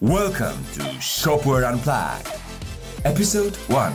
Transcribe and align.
Welcome 0.00 0.64
to 0.74 0.82
Shopware 1.00 1.68
Unplugged, 1.68 2.28
Episode 3.04 3.56
1. 3.66 3.92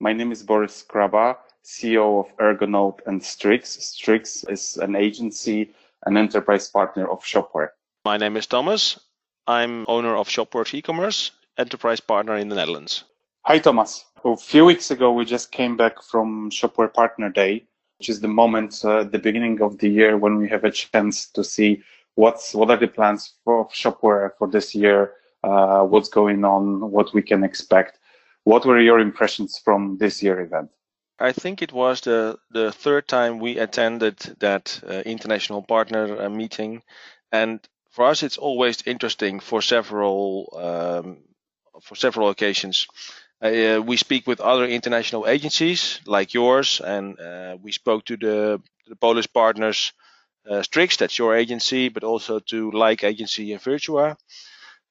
My 0.00 0.14
name 0.14 0.32
is 0.32 0.42
Boris 0.42 0.82
Kraba, 0.88 1.36
CEO 1.62 2.24
of 2.24 2.34
Ergonaut 2.38 3.00
and 3.04 3.22
Strix. 3.22 3.72
Strix 3.84 4.42
is 4.44 4.78
an 4.78 4.96
agency 4.96 5.74
and 6.06 6.16
enterprise 6.16 6.70
partner 6.70 7.06
of 7.06 7.20
Shopware. 7.20 7.72
My 8.06 8.16
name 8.16 8.38
is 8.38 8.46
Thomas. 8.46 8.98
I'm 9.46 9.84
owner 9.86 10.16
of 10.16 10.28
Shopware 10.28 10.72
e-commerce, 10.72 11.30
enterprise 11.58 12.00
partner 12.00 12.36
in 12.36 12.48
the 12.48 12.56
Netherlands. 12.56 13.04
Hi, 13.42 13.58
Thomas. 13.58 14.06
A 14.24 14.34
few 14.34 14.64
weeks 14.64 14.90
ago, 14.90 15.12
we 15.12 15.26
just 15.26 15.52
came 15.52 15.76
back 15.76 16.02
from 16.02 16.48
Shopware 16.50 16.90
Partner 16.90 17.28
Day, 17.28 17.66
which 17.98 18.08
is 18.08 18.20
the 18.20 18.28
moment, 18.28 18.84
uh, 18.84 19.04
the 19.04 19.18
beginning 19.18 19.60
of 19.62 19.78
the 19.78 19.88
year 19.88 20.16
when 20.16 20.36
we 20.36 20.48
have 20.48 20.64
a 20.64 20.70
chance 20.70 21.26
to 21.30 21.44
see 21.44 21.82
what's 22.14 22.54
what 22.54 22.70
are 22.70 22.76
the 22.76 22.88
plans 22.88 23.34
for 23.44 23.68
Shopware 23.68 24.30
for 24.38 24.48
this 24.48 24.74
year, 24.74 25.12
uh, 25.42 25.82
what's 25.82 26.08
going 26.08 26.44
on, 26.44 26.90
what 26.90 27.12
we 27.14 27.22
can 27.22 27.44
expect. 27.44 27.98
What 28.44 28.66
were 28.66 28.80
your 28.80 29.00
impressions 29.00 29.58
from 29.58 29.98
this 29.98 30.22
year 30.22 30.40
event? 30.40 30.70
I 31.18 31.32
think 31.32 31.62
it 31.62 31.72
was 31.72 32.00
the, 32.00 32.38
the 32.50 32.72
third 32.72 33.06
time 33.06 33.38
we 33.38 33.58
attended 33.58 34.18
that 34.40 34.80
uh, 34.86 35.02
international 35.06 35.62
partner 35.62 36.22
uh, 36.22 36.28
meeting. 36.28 36.82
And 37.30 37.60
for 37.90 38.06
us, 38.06 38.22
it's 38.22 38.36
always 38.36 38.82
interesting 38.86 39.40
for 39.40 39.62
several, 39.62 40.48
um, 40.60 41.18
for 41.82 41.94
several 41.94 42.28
occasions. 42.30 42.88
Uh, 43.42 43.80
we 43.84 43.96
speak 43.96 44.26
with 44.26 44.40
other 44.40 44.64
international 44.64 45.26
agencies 45.28 46.00
like 46.06 46.34
yours, 46.34 46.80
and 46.80 47.18
uh, 47.20 47.56
we 47.60 47.72
spoke 47.72 48.04
to 48.06 48.16
the, 48.16 48.60
the 48.88 48.96
Polish 48.96 49.30
partners, 49.32 49.92
uh, 50.48 50.62
Strix, 50.62 50.96
that's 50.96 51.18
your 51.18 51.36
agency, 51.36 51.88
but 51.88 52.04
also 52.04 52.38
to 52.38 52.70
Like 52.70 53.04
Agency 53.04 53.52
and 53.52 53.62
Virtua. 53.62 54.16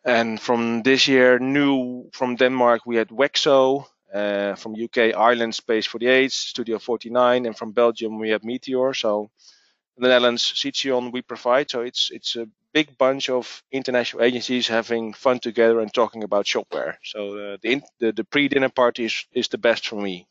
And 0.06 0.40
from 0.40 0.82
this 0.84 1.08
year, 1.08 1.40
new 1.40 2.10
from 2.12 2.36
Denmark, 2.36 2.82
we 2.86 2.98
had 2.98 3.10
Wexo. 3.10 3.86
Uh, 4.14 4.54
from 4.54 4.76
UK, 4.76 5.16
Ireland, 5.18 5.56
Space 5.56 5.88
48, 5.88 6.32
Studio 6.32 6.78
49, 6.78 7.48
and 7.48 7.58
from 7.58 7.72
Belgium 7.72 8.20
we 8.20 8.30
have 8.30 8.44
Meteor. 8.44 8.94
So 8.94 9.32
the 9.98 10.08
Netherlands, 10.08 10.54
Cition, 10.56 11.12
we 11.12 11.22
provide. 11.22 11.70
So 11.70 11.82
it's 11.82 12.10
it's 12.12 12.36
a 12.36 12.48
big 12.74 12.98
bunch 12.98 13.30
of 13.30 13.64
international 13.72 14.24
agencies 14.24 14.68
having 14.68 15.14
fun 15.14 15.40
together 15.40 15.80
and 15.80 15.94
talking 15.94 16.24
about 16.24 16.46
shopware. 16.46 16.96
So 17.04 17.38
uh, 17.38 17.58
the, 17.62 17.82
the, 18.00 18.12
the 18.12 18.24
pre-dinner 18.24 18.70
party 18.70 19.06
is, 19.06 19.26
is 19.32 19.48
the 19.48 19.60
best 19.60 19.88
for 19.88 20.02
me. 20.02 20.28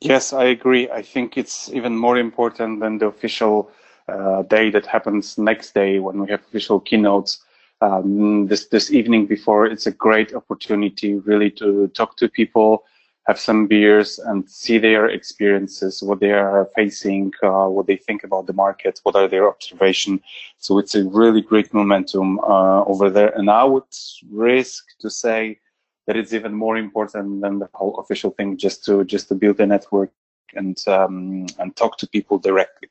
Yes, 0.00 0.32
I 0.32 0.44
agree. 0.44 0.88
I 0.90 1.02
think 1.02 1.36
it's 1.36 1.72
even 1.72 1.96
more 1.96 2.18
important 2.18 2.80
than 2.80 2.98
the 2.98 3.06
official 3.06 3.70
uh, 4.08 4.42
day 4.42 4.70
that 4.70 4.86
happens 4.86 5.38
next 5.38 5.74
day 5.74 5.98
when 5.98 6.20
we 6.20 6.30
have 6.30 6.40
official 6.40 6.78
keynotes 6.80 7.42
um, 7.80 8.46
this 8.46 8.66
this 8.66 8.92
evening 8.92 9.26
before. 9.26 9.66
It's 9.66 9.86
a 9.86 9.92
great 9.92 10.34
opportunity 10.34 11.14
really 11.14 11.50
to 11.52 11.88
talk 11.88 12.16
to 12.18 12.28
people, 12.28 12.84
have 13.28 13.38
some 13.38 13.66
beers, 13.66 14.18
and 14.18 14.48
see 14.48 14.78
their 14.78 15.10
experiences, 15.10 16.02
what 16.02 16.18
they 16.18 16.32
are 16.32 16.70
facing, 16.74 17.30
uh, 17.42 17.66
what 17.66 17.86
they 17.86 17.96
think 17.96 18.24
about 18.24 18.46
the 18.46 18.54
market, 18.54 19.00
what 19.02 19.14
are 19.14 19.28
their 19.28 19.46
observations. 19.46 20.20
So 20.56 20.78
it's 20.78 20.94
a 20.94 21.04
really 21.04 21.42
great 21.42 21.72
momentum 21.74 22.38
uh, 22.40 22.82
over 22.84 23.10
there. 23.10 23.32
And 23.38 23.50
I 23.50 23.64
would 23.64 23.92
risk 24.30 24.82
to 25.00 25.10
say 25.10 25.60
that 26.06 26.16
it's 26.16 26.32
even 26.32 26.54
more 26.54 26.78
important 26.78 27.42
than 27.42 27.58
the 27.58 27.68
whole 27.74 27.96
official 27.98 28.30
thing, 28.30 28.56
just 28.56 28.82
to 28.86 29.04
just 29.04 29.28
to 29.28 29.34
build 29.34 29.60
a 29.60 29.66
network 29.66 30.10
and 30.54 30.76
um, 30.88 31.46
and 31.58 31.76
talk 31.76 31.98
to 31.98 32.06
people 32.08 32.38
directly. 32.38 32.88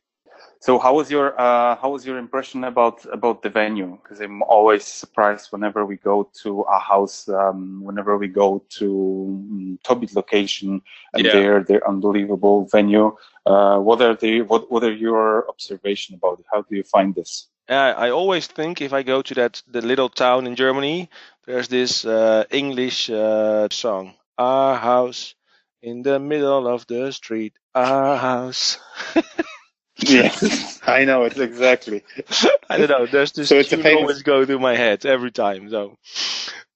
So 0.59 0.80
how 0.80 0.95
was 0.95 1.09
your 1.11 1.39
uh, 1.39 1.75
how 1.77 1.89
was 1.91 2.05
your 2.05 2.17
impression 2.17 2.63
about 2.63 3.05
about 3.11 3.41
the 3.44 3.50
venue? 3.50 3.97
Because 4.02 4.19
I'm 4.22 4.41
always 4.44 4.84
surprised 4.85 5.51
whenever 5.51 5.85
we 5.85 5.97
go 5.97 6.29
to 6.44 6.66
Ahaus, 6.68 7.29
um, 7.29 7.81
whenever 7.84 8.18
we 8.18 8.28
go 8.28 8.63
to 8.79 8.88
um, 9.29 9.79
Tobit 9.84 10.16
location, 10.16 10.81
and 11.13 11.23
Yeah. 11.25 11.31
their 11.31 11.63
their 11.63 11.88
unbelievable 11.88 12.66
venue. 12.72 13.16
Uh, 13.45 13.78
what 13.79 14.01
are 14.01 14.16
the 14.16 14.41
what 14.41 14.69
what 14.72 14.84
are 14.84 14.94
your 14.94 15.47
observation 15.50 16.16
about 16.16 16.40
it? 16.40 16.45
How 16.51 16.62
do 16.63 16.75
you 16.75 16.84
find 16.84 17.13
this? 17.16 17.47
Yeah, 17.69 17.94
I 17.97 18.09
always 18.09 18.47
think 18.47 18.81
if 18.81 18.94
I 18.94 19.03
go 19.03 19.22
to 19.22 19.34
that 19.35 19.62
the 19.68 19.81
little 19.81 20.09
town 20.09 20.47
in 20.47 20.56
Germany, 20.56 21.09
there's 21.45 21.68
this 21.68 22.03
uh, 22.06 22.45
English 22.51 23.09
uh, 23.09 23.68
song, 23.72 24.16
"Our 24.38 24.75
house 24.78 25.35
in 25.81 26.01
the 26.03 26.19
middle 26.19 26.68
of 26.68 26.88
the 26.88 27.12
street, 27.12 27.53
our 27.75 28.18
house." 28.18 28.79
Yes, 30.00 30.80
I 30.88 31.06
know 31.06 31.24
it 31.24 31.38
exactly. 31.38 32.03
I 32.69 32.78
don't 32.78 32.90
know. 32.90 33.06
There's 33.08 33.31
this 33.31 33.50
So 33.50 33.58
it's 33.59 33.69
tune 33.69 33.81
famous- 33.84 34.02
always 34.02 34.22
go 34.24 34.46
through 34.46 34.59
my 34.59 34.75
head 34.75 35.06
every 35.06 35.31
time. 35.31 35.69
So, 35.69 35.97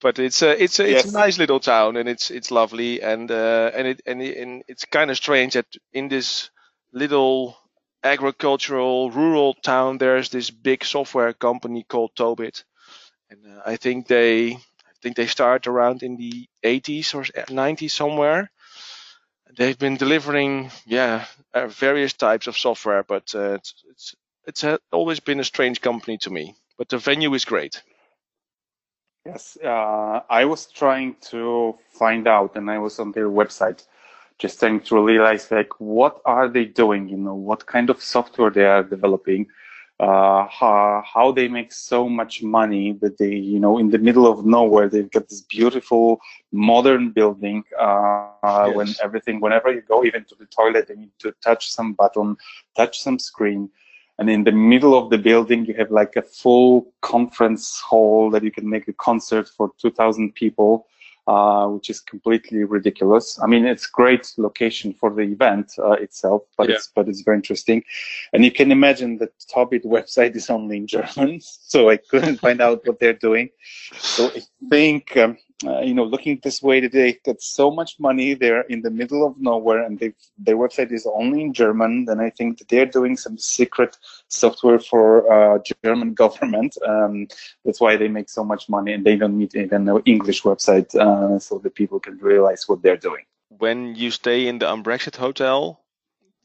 but 0.02 0.20
it's 0.20 0.42
a 0.42 0.62
it's 0.64 0.80
a 0.80 0.90
it's 0.90 1.04
Yes. 1.04 1.06
a 1.06 1.12
nice 1.12 1.38
little 1.38 1.60
town 1.60 1.98
and 1.98 2.10
it's 2.10 2.31
it's 2.31 2.52
lovely 2.52 3.02
and 3.02 3.30
uh, 3.31 3.72
and 3.74 3.88
it 3.88 4.02
and, 4.06 4.22
it, 4.22 4.38
and 4.38 4.64
it's 4.68 4.86
kind 4.86 5.12
of 5.12 5.18
strange 5.18 5.54
that 5.54 5.68
in 5.94 6.08
this 6.10 6.50
little 6.94 7.58
agricultural 8.04 9.12
rural 9.12 9.54
town 9.54 9.98
there's 9.98 10.30
this 10.30 10.50
big 10.50 10.84
software 10.84 11.34
company 11.34 11.84
called 11.88 12.12
Tobit, 12.16 12.64
and 13.30 13.46
uh, 13.46 13.62
I 13.66 13.78
think 13.78 14.08
they 14.08 14.52
I 14.54 14.94
think 15.02 15.16
they 15.16 15.28
started 15.28 15.70
around 15.70 16.04
in 16.04 16.18
the 16.18 16.48
80s 16.64 17.14
or 17.14 17.24
90s 17.50 17.94
somewhere. 17.94 18.52
They've 19.57 19.78
been 19.78 19.97
delivering 19.97 20.72
yeah 20.85 21.25
uh, 21.53 21.67
various 21.67 22.13
types 22.13 22.47
of 22.47 22.57
software, 22.57 23.03
but 23.03 23.34
uh, 23.35 23.53
it's 23.53 23.73
it's 23.89 24.16
it's 24.47 24.63
uh, 24.63 24.78
always 24.91 25.19
been 25.19 25.39
a 25.39 25.44
strange 25.44 25.81
company 25.81 26.17
to 26.19 26.29
me, 26.29 26.56
but 26.78 26.89
the 26.89 26.97
venue 26.97 27.34
is 27.34 27.45
great. 27.45 27.81
Yes, 29.25 29.57
uh, 29.63 30.22
I 30.29 30.45
was 30.45 30.66
trying 30.66 31.16
to 31.29 31.78
find 31.91 32.28
out, 32.28 32.56
and 32.56 32.72
I 32.72 32.79
was 32.79 33.00
on 33.00 33.12
their 33.12 33.29
website, 33.29 33.85
just 34.39 34.59
trying 34.59 34.79
to 34.81 35.03
realize 35.06 35.51
like 35.51 35.79
what 35.79 36.22
are 36.25 36.47
they 36.47 36.66
doing? 36.66 37.09
You 37.09 37.18
know, 37.18 37.35
what 37.35 37.66
kind 37.68 37.89
of 37.89 38.01
software 38.01 38.50
they 38.50 38.66
are 38.66 38.83
developing, 38.83 39.47
uh, 40.01 40.47
how, 40.50 41.03
how 41.13 41.31
they 41.31 41.47
make 41.47 41.72
so 41.72 42.09
much 42.09 42.41
money 42.41 42.94
that 43.01 43.19
they, 43.19 43.35
you 43.35 43.59
know, 43.59 43.78
in 43.78 43.91
the 43.91 44.00
middle 44.00 44.25
of 44.25 44.45
nowhere, 44.45 44.89
they've 44.89 45.12
got 45.12 45.29
this 45.29 45.41
beautiful 45.41 46.19
modern 46.51 47.12
building. 47.12 47.63
Uh, 47.79 48.29
Yes. 48.44 48.75
When 48.75 48.88
everything, 49.03 49.39
whenever 49.39 49.72
you 49.72 49.81
go 49.81 50.03
even 50.03 50.25
to 50.25 50.35
the 50.35 50.47
toilet, 50.47 50.89
you 50.89 50.95
need 50.95 51.12
to 51.19 51.31
touch 51.44 51.69
some 51.72 51.94
button, 51.94 52.35
touch 52.75 53.00
some 53.00 53.19
screen. 53.19 53.69
And 54.17 54.29
in 54.29 54.44
the 54.44 54.51
middle 54.51 54.97
of 54.97 55.12
the 55.12 55.19
building, 55.19 55.66
you 55.66 55.75
have 55.75 55.91
like 55.91 56.16
a 56.16 56.23
full 56.23 56.91
conference 57.01 57.79
hall 57.79 58.31
that 58.31 58.44
you 58.44 58.51
can 58.51 58.68
make 58.68 58.88
a 58.88 58.94
concert 58.94 59.47
for 59.56 59.72
2,000 59.78 60.33
people, 60.33 60.88
uh, 61.28 61.68
which 61.68 61.90
is 61.90 62.00
completely 62.00 62.64
ridiculous. 62.64 63.40
I 63.42 63.48
mean, 63.48 63.66
it's 63.66 63.86
great 63.86 64.34
location 64.38 64.94
for 64.94 65.09
the 65.14 65.22
event 65.22 65.74
uh, 65.78 65.92
itself, 65.92 66.44
but 66.58 66.68
Yeah. 66.70 66.76
it's 66.76 66.88
but 66.96 67.08
it's 67.08 67.22
very 67.22 67.38
interesting. 67.38 67.84
And 68.34 68.44
you 68.44 68.52
can 68.52 68.72
imagine 68.72 69.18
that 69.20 69.31
Tobit 69.54 69.84
website 69.84 70.36
is 70.36 70.50
only 70.50 70.78
in 70.78 70.88
German, 70.88 71.40
so 71.42 71.90
I 71.90 71.98
couldn't 71.98 72.38
find 72.38 72.62
out 72.62 72.86
what 72.86 73.00
they're 73.00 73.14
doing. 73.14 73.50
So 73.94 74.28
I 74.36 74.42
think, 74.70 75.16
um, 75.18 75.38
uh, 75.66 75.80
you 75.82 75.94
know, 75.94 76.04
looking 76.04 76.40
this 76.42 76.62
way, 76.62 76.80
that 76.80 76.92
they 76.92 77.14
got 77.26 77.42
so 77.42 77.72
much 77.72 78.00
money. 78.00 78.34
They're 78.34 78.62
in 78.62 78.82
the 78.82 78.90
middle 78.90 79.26
of 79.26 79.40
nowhere, 79.40 79.84
and 79.84 80.00
they 80.00 80.14
their 80.38 80.58
website 80.58 80.92
is 80.92 81.06
only 81.06 81.42
in 81.42 81.54
German. 81.54 82.06
Then 82.06 82.20
I 82.20 82.30
think 82.30 82.60
that 82.60 82.70
they're 82.70 82.86
doing 82.86 83.18
some 83.18 83.38
secret 83.38 83.98
software 84.28 84.80
for 84.80 85.32
uh, 85.32 85.60
German 85.84 86.14
government. 86.24 86.78
Um, 86.86 87.28
that's 87.66 87.82
why 87.82 87.98
they 87.98 88.08
make 88.08 88.30
so 88.30 88.44
much 88.44 88.70
money, 88.70 88.94
and 88.94 89.06
they 89.06 89.16
don't 89.16 89.38
need 89.38 89.56
even 89.56 89.88
an 89.88 90.02
English 90.06 90.44
website, 90.44 90.96
uh, 90.96 91.40
so 91.40 91.60
that 91.60 91.76
people 91.76 92.00
can 92.00 92.18
realize 92.18 92.68
what 92.68 92.82
they're 92.82 92.98
doing. 92.98 93.26
When 93.50 93.96
you 93.96 94.12
stay 94.12 94.48
in 94.48 94.60
the 94.60 94.66
Unbrexit 94.66 95.16
hotel, 95.16 95.81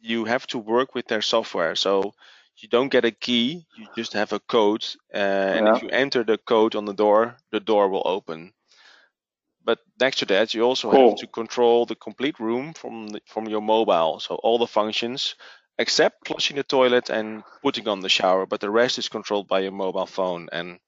you 0.00 0.24
have 0.24 0.46
to 0.48 0.58
work 0.58 0.94
with 0.94 1.06
their 1.08 1.22
software. 1.22 1.74
So 1.74 2.14
you 2.56 2.68
don't 2.68 2.88
get 2.88 3.04
a 3.04 3.10
key; 3.10 3.66
you 3.76 3.86
just 3.96 4.14
have 4.14 4.32
a 4.32 4.40
code, 4.40 4.86
uh, 5.14 5.16
and 5.16 5.68
if 5.68 5.82
you 5.82 5.88
enter 5.90 6.24
the 6.24 6.38
code 6.38 6.74
on 6.74 6.84
the 6.84 6.94
door, 6.94 7.36
the 7.50 7.60
door 7.60 7.88
will 7.88 8.02
open. 8.04 8.52
But 9.66 9.80
next 10.00 10.18
to 10.18 10.26
that, 10.26 10.54
you 10.54 10.62
also 10.62 10.90
Cool. 10.90 11.10
have 11.10 11.18
to 11.18 11.26
control 11.26 11.86
the 11.86 11.96
complete 11.96 12.38
room 12.38 12.72
from 12.72 13.08
the, 13.08 13.20
from 13.26 13.48
your 13.48 13.60
mobile. 13.60 14.20
So 14.20 14.36
all 14.36 14.58
the 14.58 14.66
functions, 14.68 15.34
except 15.76 16.28
flushing 16.28 16.56
the 16.56 16.62
toilet 16.62 17.10
and 17.10 17.42
putting 17.62 17.88
on 17.88 18.00
the 18.00 18.08
shower, 18.08 18.46
but 18.46 18.60
the 18.60 18.70
rest 18.70 18.98
is 18.98 19.08
controlled 19.08 19.48
by 19.48 19.60
your 19.60 19.72
mobile 19.72 20.06
phone. 20.06 20.48
And 20.52 20.78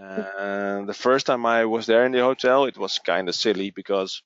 uh, 0.00 0.84
the 0.84 0.98
first 0.98 1.26
time 1.26 1.46
I 1.46 1.64
was 1.64 1.86
there 1.86 2.04
in 2.04 2.12
the 2.12 2.22
hotel, 2.22 2.64
it 2.64 2.76
was 2.76 2.98
kind 2.98 3.28
of 3.28 3.36
silly 3.36 3.70
because 3.70 4.22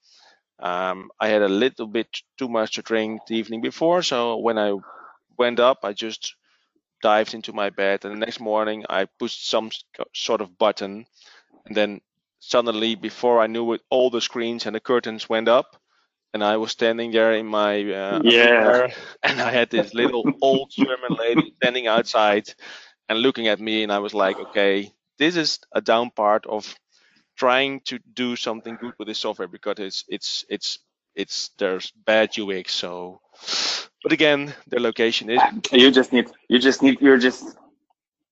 um, 0.59 1.11
I 1.21 1.29
had 1.29 1.43
a 1.43 1.49
little 1.49 1.87
bit 1.87 2.09
too 2.39 2.49
much 2.49 2.77
to 2.77 2.83
drink 2.83 3.21
the 3.27 3.37
evening 3.37 3.61
before. 3.61 4.03
So 4.03 4.39
when 4.39 4.59
I 4.59 4.73
went 5.39 5.61
up, 5.61 5.81
I 5.85 5.93
just 5.93 6.35
dived 7.03 7.35
into 7.35 7.53
my 7.53 7.69
bed, 7.69 8.05
and 8.05 8.15
the 8.15 8.25
next 8.25 8.41
morning 8.41 8.87
I 8.89 9.07
pushed 9.19 9.51
some 9.51 9.71
sort 10.15 10.41
of 10.41 10.57
button, 10.57 11.05
and 11.67 11.77
then 11.77 12.01
suddenly, 12.41 12.95
before 12.95 13.41
I 13.41 13.47
knew 13.47 13.73
it, 13.73 13.83
all 13.91 14.11
the 14.11 14.21
screens 14.21 14.67
and 14.67 14.75
the 14.75 14.81
curtains 14.81 15.29
went 15.29 15.49
up, 15.49 15.77
and 16.35 16.45
I 16.45 16.57
was 16.59 16.73
standing 16.73 17.13
there 17.13 17.33
in 17.35 17.47
my 17.47 17.81
uh, 17.93 18.21
Yeah. 18.23 18.89
and 19.23 19.41
I 19.41 19.53
had 19.53 19.71
this 19.71 19.95
little 19.95 20.25
old 20.43 20.71
German 20.71 21.17
lady 21.19 21.55
standing 21.57 21.87
outside 21.87 22.53
and 23.09 23.21
looking 23.21 23.49
at 23.49 23.61
me, 23.61 23.83
and 23.83 23.93
I 23.93 23.99
was 24.01 24.15
like, 24.15 24.39
okay, 24.39 24.93
this 25.19 25.37
is 25.37 25.61
a 25.73 25.81
down 25.81 26.11
part 26.11 26.47
of 26.47 26.75
trying 27.37 27.81
to 27.81 27.99
do 28.15 28.37
something 28.37 28.77
good 28.81 28.95
with 28.99 29.09
this 29.09 29.19
software 29.19 29.49
because 29.49 29.79
it's 29.79 30.05
it's 30.09 30.45
it's 30.49 30.79
it's 31.15 31.51
there's 31.59 31.93
bad 32.07 32.39
UX. 32.39 32.73
So, 32.75 33.21
but 34.03 34.13
again, 34.13 34.55
the 34.69 34.81
location 34.81 35.31
is 35.31 35.41
You 35.73 35.91
just 35.91 36.13
need 36.13 36.27
you 36.49 36.59
just 36.59 36.83
need 36.83 37.01
you're 37.01 37.19
just 37.19 37.57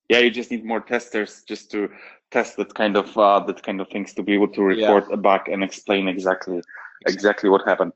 yeah 0.09 0.19
you 0.19 0.31
just 0.31 0.51
need 0.51 0.65
more 0.65 0.81
testers 0.81 1.43
just 1.47 1.71
to 1.71 1.89
test 2.31 2.57
that 2.57 2.75
kind 2.75 2.97
of 2.97 3.17
uh, 3.17 3.41
that 3.41 3.63
kind 3.63 3.81
of 3.81 3.89
things 3.89 4.13
to 4.15 4.23
be 4.23 4.35
able 4.35 4.49
to 4.49 4.63
report 4.63 5.05
a 5.13 5.17
bug 5.17 5.49
and 5.49 5.63
explain 5.63 6.09
exactly 6.09 6.61
exactly 7.07 7.51
what 7.51 7.65
happened. 7.65 7.93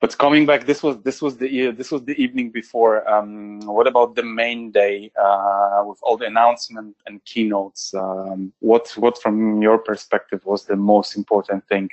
But 0.00 0.16
coming 0.18 0.46
back, 0.46 0.66
this 0.66 0.82
was 0.82 1.00
this 1.02 1.20
was 1.22 1.36
the 1.36 1.46
e- 1.46 1.70
this 1.70 1.90
was 1.90 2.02
the 2.04 2.16
evening 2.22 2.50
before. 2.50 3.08
Um, 3.08 3.60
what 3.60 3.86
about 3.86 4.14
the 4.14 4.22
main 4.22 4.70
day 4.70 5.10
uh, 5.20 5.82
with 5.86 5.98
all 6.02 6.16
the 6.16 6.26
announcement 6.26 6.96
and 7.06 7.24
keynotes? 7.24 7.94
Um, 7.94 8.52
what 8.60 8.92
what 8.96 9.20
from 9.20 9.62
your 9.62 9.78
perspective 9.78 10.44
was 10.44 10.64
the 10.64 10.76
most 10.76 11.16
important 11.16 11.66
thing? 11.68 11.90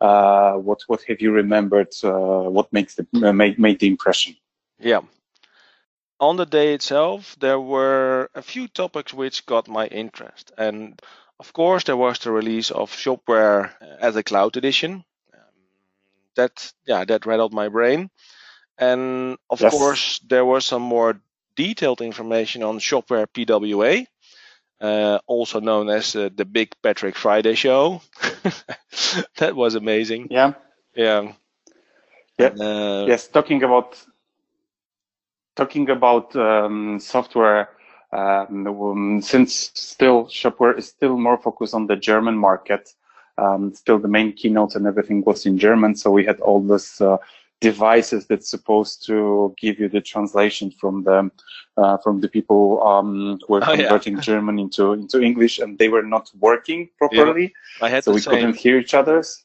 Uh, 0.00 0.54
what 0.54 0.80
what 0.86 1.02
have 1.08 1.20
you 1.20 1.32
remembered? 1.32 1.92
Uh, 2.02 2.50
what 2.56 2.72
makes 2.72 2.94
the 2.94 3.06
uh, 3.22 3.32
made 3.32 3.58
made 3.58 3.78
the 3.80 3.86
impression? 3.86 4.36
Yeah. 4.78 5.00
On 6.20 6.36
the 6.36 6.46
day 6.46 6.74
itself, 6.74 7.36
there 7.40 7.60
were 7.60 8.30
a 8.34 8.42
few 8.42 8.68
topics 8.68 9.12
which 9.12 9.46
got 9.46 9.68
my 9.68 9.86
interest. 9.86 10.52
And 10.56 11.00
of 11.40 11.52
course, 11.52 11.84
there 11.84 11.96
was 11.96 12.18
the 12.18 12.30
release 12.32 12.70
of 12.70 12.90
Shopware 12.92 13.72
as 14.00 14.16
a 14.16 14.22
cloud 14.22 14.56
edition. 14.56 15.04
Um, 15.34 15.40
that, 16.36 16.72
yeah, 16.86 17.04
that 17.04 17.26
rattled 17.26 17.52
my 17.52 17.68
brain. 17.68 18.10
And 18.78 19.38
of 19.50 19.60
Yes. 19.60 19.72
course, 19.72 20.18
there 20.20 20.44
was 20.44 20.64
some 20.64 20.82
more 20.82 21.20
detailed 21.56 22.00
information 22.00 22.62
on 22.62 22.78
Shopware 22.80 23.26
PWA, 23.26 24.06
uh, 24.80 25.18
also 25.26 25.60
known 25.60 25.88
as 25.90 26.14
uh, 26.16 26.28
the 26.34 26.44
Big 26.44 26.74
Patrick 26.82 27.16
Friday 27.16 27.54
Show. 27.54 28.02
that 29.38 29.54
was 29.56 29.74
amazing. 29.74 30.30
Yeah. 30.30 30.54
Yeah. 30.94 31.32
Yeah. 32.38 32.54
Uh, 32.58 33.10
Yes, 33.10 33.28
talking 33.28 33.62
about 33.62 33.96
talking 35.56 35.90
about 35.90 36.34
um, 36.36 36.98
software. 37.00 37.68
Um, 38.12 38.66
um, 38.68 39.22
since 39.22 39.72
still 39.74 40.26
Shopware 40.26 40.78
is 40.78 40.86
still 40.88 41.18
more 41.18 41.36
focused 41.36 41.74
on 41.74 41.88
the 41.88 41.96
German 41.96 42.36
market, 42.38 42.94
um, 43.38 43.74
still 43.74 43.98
the 43.98 44.06
main 44.06 44.32
keynote 44.32 44.76
and 44.76 44.86
everything 44.86 45.22
was 45.24 45.46
in 45.46 45.58
German. 45.58 45.96
So 45.96 46.12
we 46.12 46.24
had 46.24 46.38
all 46.38 46.60
these 46.62 47.00
uh, 47.00 47.16
devices 47.60 48.26
that's 48.26 48.48
supposed 48.48 49.04
to 49.06 49.52
give 49.58 49.80
you 49.80 49.88
the 49.88 50.00
translation 50.00 50.70
from 50.70 51.02
the 51.02 51.30
uh, 51.76 51.96
from 51.98 52.20
the 52.20 52.28
people 52.28 52.80
um, 52.86 53.40
who 53.48 53.54
were 53.54 53.64
Oh, 53.66 53.72
yeah. 53.72 53.88
converting 53.88 54.20
German 54.20 54.58
into 54.60 54.92
into 54.92 55.20
English, 55.20 55.58
and 55.58 55.76
they 55.78 55.88
were 55.88 56.02
not 56.04 56.30
working 56.38 56.90
properly 56.98 57.52
I 57.80 57.88
had 57.88 58.04
so 58.04 58.12
we 58.12 58.20
same. 58.20 58.34
couldn't 58.34 58.56
hear 58.56 58.78
each 58.78 58.94
other's. 58.94 59.43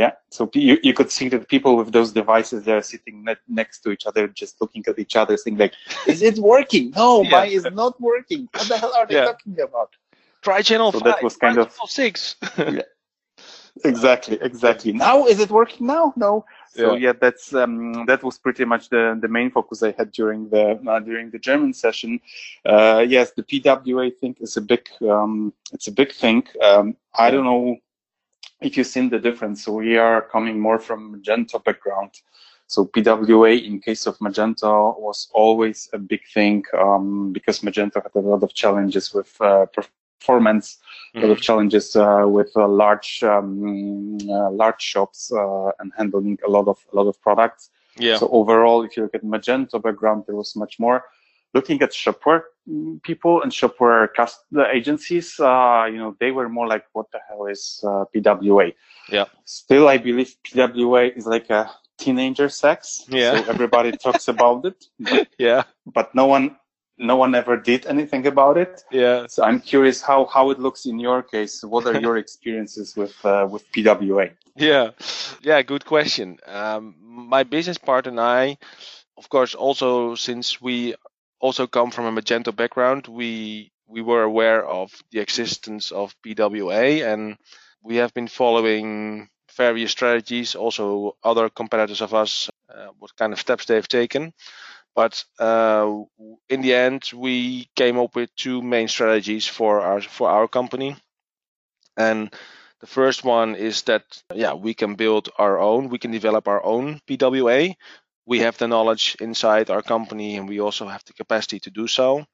Yeah, 0.00 0.12
so 0.36 0.50
you, 0.54 0.76
you 0.82 0.92
could 0.92 1.10
see 1.18 1.28
that 1.28 1.48
people 1.48 1.76
with 1.76 1.92
those 1.92 2.10
devices 2.12 2.64
they're 2.64 2.82
sitting 2.82 3.16
ne- 3.22 3.46
next 3.60 3.76
to 3.82 3.90
each 3.94 4.06
other, 4.06 4.26
just 4.42 4.60
looking 4.60 4.82
at 4.88 4.98
each 4.98 5.14
other, 5.14 5.36
saying 5.36 5.56
like, 5.56 5.72
"Is 6.08 6.20
it 6.20 6.36
working? 6.38 6.90
No, 6.96 7.22
Yeah. 7.26 7.30
mine 7.30 7.52
is 7.58 7.64
not 7.82 7.94
working. 8.00 8.48
What 8.52 8.66
the 8.68 8.76
hell 8.82 8.92
are 8.98 9.06
they 9.06 9.14
Yeah. 9.14 9.26
talking 9.30 9.56
about?" 9.68 9.90
Try 10.42 10.58
channel 10.62 10.90
So 10.92 10.98
five. 10.98 11.06
that 11.10 11.22
was 11.22 11.36
try 11.38 11.48
kind 11.48 11.58
of- 11.62 11.70
channel 11.70 11.86
six. 11.86 12.36
Exactly, 13.84 14.38
exactly. 14.40 14.92
Now 14.92 15.26
is 15.26 15.40
it 15.40 15.50
working? 15.50 15.86
Now, 15.88 16.12
no. 16.16 16.44
So 16.76 16.84
Yeah. 16.94 16.98
yeah, 17.06 17.12
that's 17.20 17.52
um, 17.62 18.06
that 18.06 18.22
was 18.22 18.38
pretty 18.38 18.64
much 18.64 18.88
the 18.88 19.18
the 19.20 19.26
main 19.28 19.50
focus 19.50 19.82
I 19.82 19.92
had 19.98 20.12
during 20.12 20.48
the 20.54 20.64
uh, 20.90 21.00
during 21.00 21.30
the 21.34 21.40
German 21.48 21.72
session. 21.74 22.20
Uh, 22.64 23.04
yes, 23.16 23.32
the 23.32 23.42
PWA 23.42 24.06
thing 24.20 24.36
is 24.40 24.56
a 24.56 24.60
big 24.72 24.84
um, 25.14 25.52
it's 25.72 25.88
a 25.88 25.92
big 25.92 26.12
thing. 26.12 26.46
Um, 26.68 26.96
I 27.24 27.30
don't 27.32 27.44
know 27.44 27.76
if 28.64 28.76
you've 28.76 28.86
seen 28.86 29.10
the 29.10 29.18
difference. 29.18 29.64
So 29.64 29.72
we 29.72 29.96
are 29.96 30.22
coming 30.22 30.58
more 30.58 30.78
from 30.78 31.14
Magento 31.14 31.62
background. 31.62 32.10
So 32.66 32.86
PWA 32.86 33.62
in 33.64 33.80
case 33.80 34.06
of 34.06 34.18
Magento 34.18 34.98
was 34.98 35.28
always 35.32 35.88
a 35.92 35.98
big 35.98 36.22
thing 36.32 36.64
um, 36.78 37.32
because 37.32 37.60
Magento 37.60 38.02
had 38.02 38.14
a 38.14 38.20
lot 38.20 38.42
of 38.42 38.54
challenges 38.54 39.12
with 39.12 39.38
uh, 39.40 39.66
performance 39.66 40.78
a 41.14 41.20
lot 41.20 41.30
of 41.30 41.40
challenges 41.40 41.94
uh, 41.96 42.24
with 42.26 42.50
uh, 42.56 42.66
large 42.66 43.22
um, 43.22 44.18
uh, 44.28 44.50
large 44.50 44.82
shops 44.82 45.32
uh, 45.32 45.70
and 45.78 45.92
handling 45.96 46.38
a 46.46 46.50
lot 46.50 46.66
of 46.66 46.78
a 46.92 46.96
lot 46.96 47.06
of 47.06 47.20
products. 47.20 47.70
Yeah. 47.96 48.16
So 48.16 48.28
overall, 48.28 48.82
if 48.82 48.96
you 48.96 49.04
look 49.04 49.14
at 49.14 49.22
Magento 49.22 49.80
background, 49.80 50.24
there 50.26 50.34
was 50.34 50.56
much 50.56 50.80
more. 50.80 51.04
Looking 51.54 51.80
at 51.82 51.92
shopware 51.92 52.42
mm, 52.68 53.02
people 53.02 53.42
and 53.42 53.52
shopware 53.52 54.08
cust- 54.14 54.44
the 54.50 54.66
agencies, 54.70 55.38
uh, 55.38 55.86
you 55.90 55.98
know, 55.98 56.16
they 56.18 56.30
were 56.30 56.48
more 56.48 56.66
like, 56.66 56.84
what 56.92 57.06
the 57.12 57.20
hell 57.28 57.46
is 57.46 57.80
uh, 57.84 58.04
PWA? 58.14 58.74
Yeah. 59.08 59.26
Still, 59.44 59.88
I 59.88 59.98
believe 59.98 60.34
PWA 60.44 61.16
is 61.16 61.26
like 61.26 61.50
a 61.50 61.70
teenager 61.98 62.48
sex. 62.48 63.04
Yeah. 63.08 63.42
So 63.44 63.50
everybody 63.50 63.92
talks 64.04 64.28
about 64.28 64.64
it, 64.64 64.84
but, 64.98 65.28
yeah. 65.38 65.62
but 65.86 66.14
no 66.14 66.26
one, 66.26 66.56
no 66.98 67.16
one 67.16 67.34
ever 67.34 67.56
did 67.56 67.86
anything 67.86 68.26
about 68.26 68.56
it. 68.56 68.82
Yeah. 68.90 69.26
So 69.28 69.44
I'm 69.44 69.60
curious 69.60 70.00
how, 70.02 70.26
how 70.26 70.50
it 70.50 70.58
looks 70.58 70.86
in 70.86 70.98
your 70.98 71.22
case. 71.22 71.62
What 71.62 71.86
are 71.86 72.00
your 72.00 72.16
experiences 72.24 72.96
with 72.96 73.14
uh, 73.24 73.46
with 73.50 73.70
PWA? 73.72 74.32
Yeah. 74.56 74.90
Yeah. 75.42 75.62
Good 75.62 75.84
question. 75.84 76.38
Um, 76.46 76.96
my 77.00 77.42
business 77.42 77.78
partner 77.78 78.10
and 78.10 78.20
I, 78.20 78.58
of 79.16 79.28
course, 79.28 79.54
also 79.54 80.14
since 80.14 80.60
we 80.60 80.94
also 81.44 81.66
come 81.66 81.90
from 81.90 82.06
a 82.06 82.22
Magento 82.22 82.56
background, 82.56 83.06
we 83.06 83.70
we 83.86 84.00
were 84.00 84.22
aware 84.22 84.64
of 84.64 84.90
the 85.10 85.20
existence 85.20 85.92
of 85.92 86.16
PWA 86.22 87.04
and 87.12 87.36
we 87.82 87.96
have 87.96 88.14
been 88.14 88.28
following 88.28 89.28
various 89.54 89.90
strategies, 89.92 90.54
also 90.54 91.16
other 91.22 91.50
competitors 91.50 92.00
of 92.00 92.14
us, 92.14 92.48
uh, 92.74 92.88
what 92.98 93.14
kind 93.16 93.34
of 93.34 93.38
steps 93.38 93.66
they've 93.66 93.86
taken. 94.00 94.32
But 94.94 95.22
uh, 95.38 95.92
in 96.48 96.62
the 96.62 96.72
end, 96.72 97.10
we 97.14 97.68
came 97.76 97.98
up 97.98 98.16
with 98.16 98.34
two 98.36 98.62
main 98.62 98.88
strategies 98.88 99.46
for 99.46 99.82
our 99.82 100.00
for 100.00 100.30
our 100.30 100.48
company, 100.48 100.96
and 101.94 102.32
the 102.80 102.86
first 102.86 103.22
one 103.22 103.54
is 103.54 103.82
that 103.82 104.04
yeah, 104.34 104.54
we 104.54 104.72
can 104.72 104.94
build 104.94 105.28
our 105.38 105.58
own, 105.58 105.90
we 105.90 105.98
can 105.98 106.10
develop 106.10 106.48
our 106.48 106.64
own 106.64 107.00
PWA. 107.06 107.76
We 108.26 108.40
have 108.40 108.58
the 108.58 108.68
knowledge 108.68 109.16
inside 109.20 109.70
our 109.70 109.82
company, 109.82 110.36
and 110.36 110.48
we 110.48 110.60
also 110.60 110.86
have 110.88 111.04
the 111.04 111.12
capacity 111.14 111.60
to 111.60 111.70
do 111.70 111.86
so. 111.86 112.26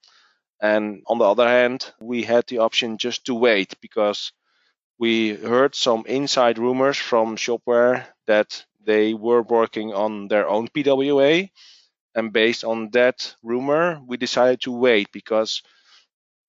And 0.60 1.02
on 1.06 1.18
the 1.18 1.24
other 1.24 1.48
hand, 1.48 1.92
we 2.00 2.22
had 2.24 2.46
the 2.46 2.58
option 2.58 2.98
just 2.98 3.26
to 3.26 3.34
wait 3.34 3.74
because 3.80 4.32
we 4.98 5.34
heard 5.34 5.74
some 5.74 6.04
inside 6.06 6.58
rumors 6.58 6.98
from 6.98 7.36
Shopware 7.36 8.06
that 8.26 8.64
they 8.80 9.14
were 9.14 9.42
working 9.42 9.92
on 9.94 10.28
their 10.28 10.48
own 10.48 10.68
PWA. 10.68 11.50
And 12.14 12.32
based 12.32 12.64
on 12.64 12.90
that 12.92 13.34
rumor, 13.42 14.00
we 14.06 14.16
decided 14.16 14.60
to 14.62 14.72
wait 14.72 15.12
because 15.12 15.62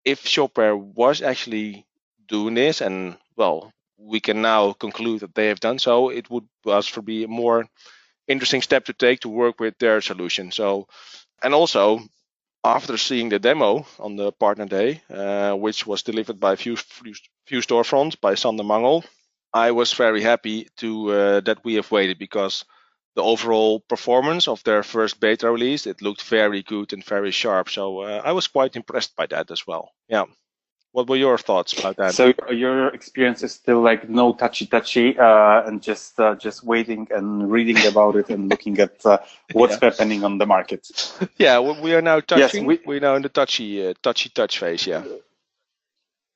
if 0.05 0.23
Shopware 0.25 0.77
was 0.77 1.21
actually 1.21 1.85
doing 2.27 2.53
this, 2.55 2.81
and 2.81 3.17
well, 3.35 3.71
we 3.97 4.19
can 4.19 4.41
now 4.41 4.73
conclude 4.73 5.21
that 5.21 5.35
they 5.35 5.47
have 5.47 5.59
done 5.59 5.79
so, 5.79 6.09
it 6.09 6.29
would 6.29 6.47
was 6.65 6.87
for 6.87 7.01
be 7.01 7.25
more 7.27 7.65
interesting 8.27 8.61
step 8.61 8.85
to 8.85 8.93
take 8.93 9.21
to 9.21 9.29
work 9.29 9.59
with 9.59 9.77
their 9.79 10.01
solution. 10.01 10.51
So, 10.51 10.87
and 11.43 11.53
also 11.53 12.01
after 12.63 12.97
seeing 12.97 13.29
the 13.29 13.39
demo 13.39 13.85
on 13.99 14.15
the 14.15 14.31
partner 14.31 14.65
day, 14.65 15.01
uh, 15.09 15.53
which 15.55 15.87
was 15.87 16.03
delivered 16.03 16.39
by 16.39 16.55
few 16.55 16.75
few, 16.77 17.13
Vue 17.47 17.61
Storefronts 17.61 18.19
by 18.19 18.35
Sander 18.35 18.63
Mangel, 18.63 19.03
I 19.53 19.71
was 19.71 19.93
very 19.93 20.21
happy 20.21 20.67
to 20.77 21.11
uh, 21.11 21.39
that 21.41 21.63
we 21.63 21.75
have 21.75 21.91
waited 21.91 22.19
because 22.19 22.65
the 23.15 23.23
overall 23.23 23.79
performance 23.79 24.47
of 24.47 24.63
their 24.63 24.83
first 24.83 25.19
beta 25.19 25.51
release 25.51 25.87
it 25.87 26.01
looked 26.01 26.23
very 26.23 26.63
good 26.63 26.93
and 26.93 27.03
very 27.03 27.31
sharp. 27.31 27.69
So 27.69 28.01
uh, 28.01 28.21
I 28.23 28.31
was 28.33 28.47
quite 28.47 28.75
impressed 28.75 29.15
by 29.15 29.25
that 29.27 29.51
as 29.51 29.67
well. 29.67 29.91
Yeah. 30.07 30.25
What 30.93 31.07
were 31.07 31.15
your 31.15 31.37
thoughts 31.37 31.71
about 31.79 31.95
that? 31.97 32.13
So 32.15 32.33
your 32.49 32.89
experience 32.89 33.43
is 33.43 33.53
still 33.53 33.81
like 33.81 34.09
no 34.09 34.33
touchy 34.33 34.65
touchy, 34.65 35.17
uh, 35.17 35.63
and 35.65 35.81
just 35.81 36.19
uh, 36.19 36.35
just 36.35 36.65
waiting 36.65 37.07
and 37.11 37.49
reading 37.49 37.85
about 37.87 38.17
it 38.17 38.29
and 38.29 38.49
looking 38.49 38.77
at 38.79 39.05
uh, 39.05 39.19
what's 39.53 39.77
Yeah. 39.81 39.89
happening 39.89 40.25
on 40.25 40.37
the 40.37 40.45
market. 40.45 40.85
yeah, 41.37 41.59
we 41.59 41.79
we 41.79 41.93
are 41.95 42.01
now 42.01 42.19
touching. 42.19 42.65
we- 42.65 42.81
We're 42.85 42.99
now 42.99 43.15
in 43.15 43.21
the 43.21 43.29
touchy, 43.29 43.87
uh, 43.87 43.93
touchy 44.03 44.29
touch 44.29 44.59
phase. 44.59 44.85
Yeah. 44.85 45.03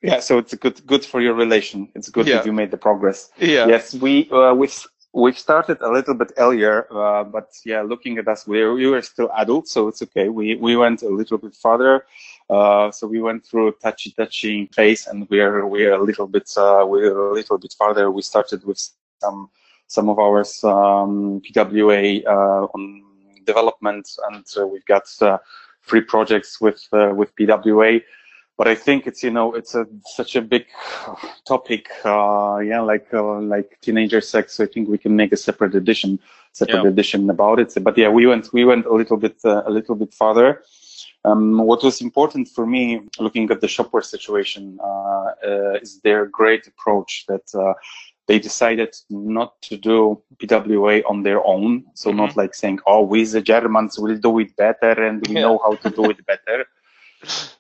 Yeah, 0.02 0.20
so 0.22 0.38
it's 0.38 0.54
good 0.54 0.86
good 0.86 1.04
for 1.04 1.20
your 1.20 1.34
relation. 1.34 1.90
It's 1.96 2.10
good 2.10 2.28
Yeah. 2.28 2.36
that 2.38 2.46
you 2.46 2.54
made 2.54 2.72
the 2.72 2.78
progress. 2.78 3.30
Yeah. 3.38 3.68
Yes, 3.68 3.94
we 3.94 4.30
uh, 4.32 4.54
we've 4.54 4.78
we've 5.14 5.38
started 5.40 5.82
a 5.82 5.90
little 5.90 6.14
bit 6.14 6.32
earlier, 6.38 6.88
uh, 6.92 7.24
but 7.24 7.48
yeah, 7.66 7.82
looking 7.82 8.18
at 8.20 8.28
us, 8.28 8.46
we 8.48 8.64
we 8.72 8.88
were 8.88 9.02
still 9.02 9.30
adults, 9.36 9.72
so 9.72 9.88
it's 9.90 10.02
okay. 10.02 10.30
We 10.30 10.56
we 10.56 10.78
went 10.78 11.02
a 11.02 11.10
little 11.10 11.38
bit 11.40 11.56
farther. 11.56 12.06
Uh, 12.50 12.92
so 12.92 13.08
we 13.08 13.22
went 13.22 13.46
through 13.46 13.74
touchy 13.82 14.12
touchy 14.12 14.70
phase, 14.74 15.08
and 15.08 15.28
we're 15.30 15.66
we're 15.66 15.94
a 15.94 16.04
little 16.04 16.28
bit 16.28 16.50
uh, 16.58 16.86
we're 16.88 17.32
a 17.32 17.34
little 17.34 17.58
bit 17.58 17.74
farther. 17.78 18.12
We 18.12 18.22
started 18.22 18.64
with 18.66 18.80
some 19.20 19.50
some 19.88 20.10
of 20.10 20.20
our 20.20 20.40
um, 20.64 21.42
PWA 21.42 22.26
uh, 22.26 22.68
on 22.74 23.04
development, 23.46 24.10
and 24.30 24.46
uh, 24.58 24.68
we've 24.68 24.86
got 24.86 25.04
uh, 25.22 25.38
three 25.88 26.02
projects 26.02 26.62
with 26.62 26.88
uh, 26.92 27.14
with 27.16 27.36
PWA. 27.36 28.02
But 28.58 28.68
I 28.70 28.76
think 28.76 29.06
it's 29.06 29.22
you 29.24 29.32
know 29.32 29.54
it's 29.54 29.76
a 29.76 29.86
such 30.06 30.36
a 30.36 30.42
big 30.42 30.66
topic, 31.48 31.90
uh, 32.06 32.60
yeah, 32.60 32.82
like 32.82 33.08
uh, 33.14 33.40
like 33.40 33.78
teenager 33.82 34.22
sex. 34.22 34.54
So 34.54 34.64
I 34.64 34.68
think 34.68 34.88
we 34.88 34.98
can 34.98 35.16
make 35.16 35.34
a 35.34 35.38
separate 35.38 35.76
edition, 35.76 36.20
separate 36.54 36.84
yeah. 36.84 36.90
edition 36.90 37.30
about 37.30 37.60
it. 37.60 37.74
But 37.82 37.98
yeah, 37.98 38.10
we 38.10 38.28
went 38.28 38.54
we 38.54 38.66
went 38.66 38.86
a 38.86 38.94
little 38.94 39.18
bit 39.18 39.38
a 39.44 39.70
little 39.70 39.96
bit 39.96 40.14
farther. 40.14 40.64
Um, 41.26 41.58
what 41.58 41.84
was 41.84 42.02
important 42.02 42.48
for 42.48 42.66
me, 42.68 43.02
looking 43.20 43.50
at 43.50 43.60
the 43.60 43.68
shopware 43.68 44.06
situation, 44.06 44.78
uh, 44.82 45.32
uh, 45.50 45.74
is 45.82 46.00
their 46.02 46.28
great 46.28 46.68
approach 46.68 47.26
that 47.28 47.48
uh, 47.56 47.74
they 48.28 48.38
decided 48.38 48.96
not 49.10 49.60
to 49.64 49.76
do 49.78 50.22
PWA 50.38 51.02
on 51.10 51.24
their 51.24 51.44
own. 51.44 51.86
So 51.96 52.10
mm-hmm. 52.10 52.18
not 52.18 52.38
like 52.38 52.54
saying, 52.54 52.80
"Oh, 52.86 53.02
we 53.02 53.24
the 53.26 53.42
Germans 53.42 53.98
will 53.98 54.18
do 54.18 54.40
it 54.40 54.56
better 54.56 54.94
and 55.08 55.26
we 55.28 55.36
yeah. 55.36 55.42
know 55.42 55.60
how 55.64 55.76
to 55.76 55.90
do 55.90 56.10
it 56.10 56.26
better." 56.32 56.66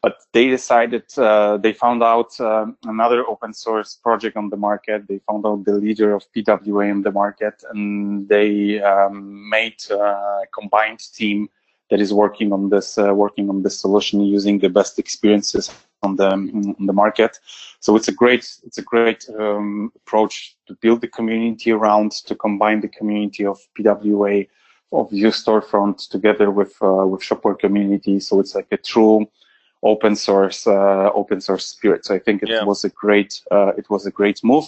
but 0.01 0.17
they 0.33 0.47
decided 0.47 1.03
uh, 1.17 1.57
they 1.57 1.73
found 1.73 2.03
out 2.03 2.39
um, 2.39 2.77
another 2.85 3.25
open 3.27 3.53
source 3.53 3.95
project 3.95 4.37
on 4.37 4.49
the 4.49 4.57
market 4.57 5.07
they 5.07 5.19
found 5.27 5.45
out 5.45 5.63
the 5.65 5.73
leader 5.73 6.13
of 6.13 6.23
pwa 6.35 6.89
in 6.89 7.01
the 7.01 7.11
market 7.11 7.63
and 7.71 8.27
they 8.29 8.79
um, 8.81 9.49
made 9.49 9.79
a 9.89 10.41
combined 10.53 10.99
team 11.13 11.49
that 11.89 11.99
is 11.99 12.13
working 12.13 12.51
on 12.51 12.69
this 12.69 12.97
uh, 12.97 13.13
working 13.13 13.49
on 13.49 13.61
this 13.61 13.79
solution 13.79 14.21
using 14.21 14.59
the 14.59 14.69
best 14.69 14.97
experiences 14.99 15.73
on 16.03 16.15
the 16.15 16.29
on 16.29 16.85
the 16.85 16.93
market. 16.93 17.39
So 17.79 17.95
it's 17.95 18.07
a 18.07 18.11
great 18.11 18.43
it's 18.65 18.77
a 18.77 18.81
great 18.81 19.27
um, 19.39 19.91
approach 19.95 20.55
to 20.67 20.73
build 20.75 21.01
the 21.01 21.07
community 21.07 21.71
around 21.71 22.11
to 22.27 22.35
combine 22.35 22.81
the 22.81 22.87
community 22.87 23.45
of 23.45 23.59
PWA 23.77 24.47
of 24.91 25.11
Vue 25.11 25.27
storefront 25.27 26.09
together 26.09 26.51
with 26.51 26.75
uh, 26.81 27.05
with 27.05 27.21
Shopware 27.21 27.59
community. 27.59 28.19
So 28.19 28.39
it's 28.39 28.55
like 28.55 28.67
a 28.71 28.77
true 28.77 29.27
open 29.83 30.15
source 30.15 30.67
uh, 30.67 31.11
open 31.13 31.41
source 31.41 31.65
spirit. 31.65 32.05
So 32.05 32.15
I 32.15 32.19
think 32.19 32.43
it 32.43 32.49
yeah. 32.49 32.63
was 32.63 32.83
a 32.83 32.89
great 32.89 33.41
uh, 33.51 33.73
it 33.77 33.89
was 33.89 34.05
a 34.05 34.11
great 34.11 34.43
move 34.43 34.65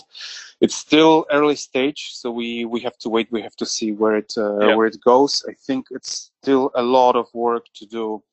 it's 0.59 0.75
still 0.75 1.25
early 1.31 1.55
stage, 1.55 2.09
so 2.13 2.31
we 2.31 2.65
we 2.65 2.79
have 2.81 2.97
to 2.99 3.09
wait. 3.09 3.27
We 3.31 3.41
have 3.41 3.55
to 3.57 3.65
see 3.65 3.91
where 3.91 4.17
it 4.17 4.33
uh, 4.37 4.59
yeah. 4.59 4.75
where 4.75 4.87
it 4.87 4.97
goes. 5.03 5.45
I 5.47 5.53
think 5.53 5.87
it's 5.91 6.31
still 6.41 6.71
a 6.73 6.81
lot 6.81 7.15
of 7.15 7.27
work 7.33 7.65
to 7.75 7.85
do 7.85 8.23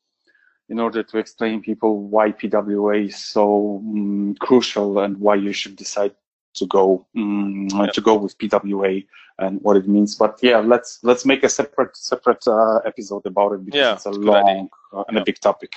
in 0.70 0.80
order 0.80 1.02
to 1.02 1.18
explain 1.18 1.60
people 1.60 2.00
why 2.00 2.32
PWA 2.32 3.08
is 3.08 3.18
so 3.18 3.82
um, 3.84 4.34
crucial 4.40 5.00
and 5.00 5.18
why 5.18 5.34
you 5.34 5.52
should 5.52 5.76
decide 5.76 6.14
to 6.54 6.66
go 6.66 7.06
um, 7.16 7.68
yeah. 7.74 7.86
to 7.86 8.00
go 8.00 8.14
with 8.14 8.38
PWA 8.38 9.04
and 9.38 9.60
what 9.60 9.76
it 9.76 9.86
means. 9.86 10.14
But 10.14 10.38
yeah, 10.40 10.58
let's 10.58 11.00
let's 11.02 11.26
make 11.26 11.44
a 11.44 11.50
separate 11.50 11.94
separate 11.94 12.46
uh, 12.48 12.78
episode 12.86 13.26
about 13.26 13.52
it 13.52 13.66
because 13.66 13.96
it's 13.96 14.06
a 14.06 14.10
long 14.10 14.70
uh, 14.94 15.04
and 15.08 15.18
a 15.18 15.24
big 15.24 15.40
topic. 15.40 15.74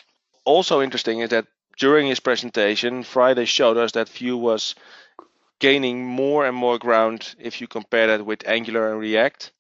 Also 0.48 0.82
interesting 0.82 1.20
is 1.20 1.32
that 1.32 1.46
during 1.78 2.08
his 2.08 2.22
presentation, 2.22 3.04
Friday 3.04 3.44
showed 3.44 3.76
us 3.76 3.92
that 3.92 4.08
Vue 4.08 4.38
was 4.38 4.76
gaining 5.60 6.06
more 6.06 6.46
and 6.48 6.56
more 6.56 6.80
ground 6.80 7.36
if 7.38 7.60
you 7.60 7.68
compare 7.68 8.08
that 8.08 8.26
with 8.26 8.48
Angular 8.48 8.90
and 8.90 8.98
React. 8.98 9.52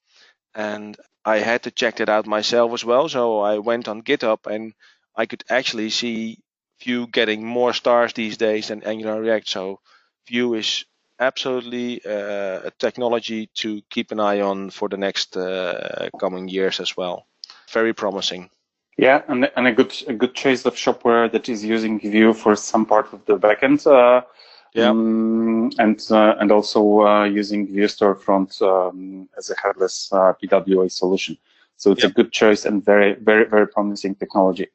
And 0.55 0.95
I 1.25 1.39
had 1.39 1.63
to 1.63 1.71
check 1.71 1.97
that 1.97 2.07
out 2.07 2.25
myself 2.25 2.71
as 2.73 2.85
well. 2.85 3.09
So 3.09 3.41
I 3.41 3.57
went 3.57 3.89
on 3.89 4.01
GitHub 4.01 4.47
and 4.47 4.73
I 5.13 5.25
could 5.25 5.43
actually 5.49 5.89
see 5.89 6.39
Vue 6.79 7.05
getting 7.07 7.45
more 7.45 7.73
stars 7.73 8.13
these 8.13 8.37
days 8.37 8.69
than 8.69 8.83
Angular 8.83 9.15
and 9.15 9.23
React. 9.23 9.49
So 9.49 9.81
Vue 10.25 10.53
is 10.53 10.85
absolutely 11.19 11.99
uh, 12.05 12.61
a 12.63 12.71
technology 12.79 13.49
to 13.55 13.81
keep 13.89 14.11
an 14.11 14.21
eye 14.21 14.39
on 14.39 14.69
for 14.69 14.87
the 14.87 14.97
next 14.97 15.35
uh, 15.35 16.07
coming 16.17 16.47
years 16.47 16.79
as 16.79 16.95
well. 16.95 17.27
Very 17.73 17.93
promising. 17.93 18.49
Yeah, 18.97 19.21
and, 19.27 19.49
and 19.55 19.67
a 19.67 19.71
good 19.71 19.93
a 20.07 20.13
good 20.13 20.33
choice 20.33 20.65
of 20.65 20.73
shopware 20.75 21.31
that 21.31 21.47
is 21.47 21.63
using 21.63 21.99
Vue 21.99 22.33
for 22.33 22.55
some 22.55 22.85
part 22.85 23.13
of 23.13 23.23
the 23.25 23.37
backend. 23.37 23.85
Uh, 23.85 24.25
yeah. 24.73 24.89
Um, 24.89 25.71
and 25.77 26.01
uh, 26.09 26.35
and 26.39 26.51
also 26.51 27.01
uh, 27.01 27.23
using 27.25 27.67
Vue 27.67 27.85
Storefront 27.85 28.59
um, 28.61 29.29
as 29.37 29.51
a 29.51 29.55
headless 29.61 30.11
uh, 30.11 30.33
PWA 30.41 30.91
solution. 30.91 31.37
So 31.77 31.91
it's 31.91 32.03
a 32.03 32.09
good 32.09 32.31
choice 32.31 32.65
and 32.65 32.83
very 32.83 33.13
very 33.13 33.45
very 33.45 33.67
promising 33.67 34.15
technology. 34.15 34.67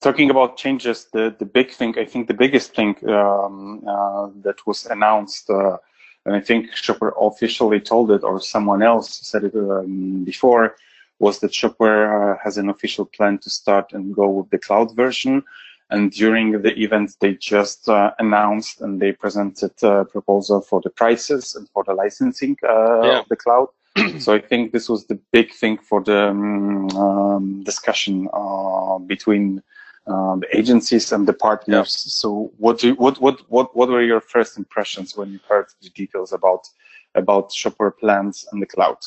Talking 0.00 0.30
about 0.30 0.56
changes, 0.56 1.06
the 1.12 1.34
the 1.38 1.46
big 1.46 1.70
thing 1.70 1.96
I 1.98 2.04
think 2.04 2.26
the 2.26 2.34
biggest 2.34 2.74
thing 2.74 2.96
um, 3.08 3.84
uh, 3.86 4.28
that 4.42 4.66
was 4.66 4.86
announced. 4.86 5.48
Uh, 5.48 5.78
and 6.24 6.34
I 6.34 6.40
think 6.40 6.72
Shopware 6.72 7.12
officially 7.20 7.78
told 7.78 8.10
it, 8.10 8.24
or 8.24 8.40
someone 8.40 8.82
else 8.82 9.20
said 9.20 9.44
it 9.44 9.54
um, 9.54 10.24
before, 10.24 10.74
was 11.18 11.40
that 11.40 11.52
Shopware 11.52 12.34
uh, 12.34 12.38
has 12.42 12.58
an 12.58 12.68
official 12.68 13.06
plan 13.06 13.38
to 13.38 13.50
start 13.50 13.92
and 13.92 14.14
go 14.14 14.28
with 14.28 14.50
the 14.50 14.58
cloud 14.58 14.94
version 14.94 15.42
and 15.90 16.10
during 16.10 16.62
the 16.62 16.76
event, 16.80 17.16
they 17.20 17.34
just 17.34 17.88
uh, 17.88 18.12
announced 18.18 18.80
and 18.80 19.00
they 19.00 19.12
presented 19.12 19.70
a 19.82 20.04
proposal 20.04 20.60
for 20.60 20.80
the 20.80 20.90
prices 20.90 21.54
and 21.54 21.68
for 21.68 21.84
the 21.84 21.94
licensing 21.94 22.56
uh, 22.64 23.02
yeah. 23.02 23.18
of 23.20 23.28
the 23.28 23.36
cloud. 23.36 23.68
so 24.18 24.34
I 24.34 24.40
think 24.40 24.72
this 24.72 24.88
was 24.88 25.06
the 25.06 25.18
big 25.32 25.52
thing 25.52 25.78
for 25.78 26.02
the 26.02 26.28
um, 26.28 26.90
um, 26.96 27.62
discussion 27.62 28.28
uh, 28.32 28.98
between 28.98 29.62
the 30.06 30.46
agencies 30.52 31.12
and 31.12 31.26
the 31.26 31.32
partners. 31.32 32.04
Yeah. 32.04 32.12
So 32.12 32.52
what, 32.58 32.80
do 32.80 32.88
you, 32.88 32.94
what 32.94 33.20
what 33.20 33.40
what 33.48 33.74
what 33.74 33.88
were 33.88 34.02
your 34.02 34.20
first 34.20 34.58
impressions 34.58 35.16
when 35.16 35.32
you 35.32 35.40
heard 35.48 35.66
the 35.82 35.90
details 35.90 36.32
about 36.32 36.68
about 37.14 37.50
Shopware 37.50 37.96
plans 37.96 38.46
and 38.50 38.60
the 38.60 38.66
cloud? 38.66 38.98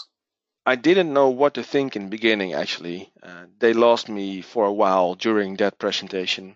I 0.72 0.76
didn't 0.76 1.14
know 1.14 1.30
what 1.30 1.54
to 1.56 1.64
think 1.64 1.96
in 1.96 2.04
the 2.04 2.10
beginning. 2.18 2.54
Actually, 2.54 3.12
uh, 3.24 3.46
they 3.60 3.74
lost 3.74 4.10
me 4.10 4.42
for 4.42 4.66
a 4.66 4.74
while 4.82 5.16
during 5.16 5.58
that 5.58 5.80
presentation 5.80 6.56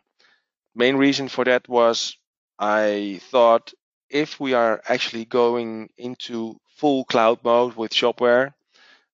main 0.75 0.95
reason 0.95 1.27
for 1.29 1.45
that 1.45 1.67
was 1.67 2.17
I 2.59 3.19
thought 3.31 3.73
if 4.09 4.39
we 4.39 4.53
are 4.53 4.81
actually 4.87 5.25
going 5.25 5.89
into 5.97 6.59
full 6.77 7.05
cloud 7.05 7.43
mode 7.43 7.75
with 7.75 7.91
Shopware, 7.91 8.53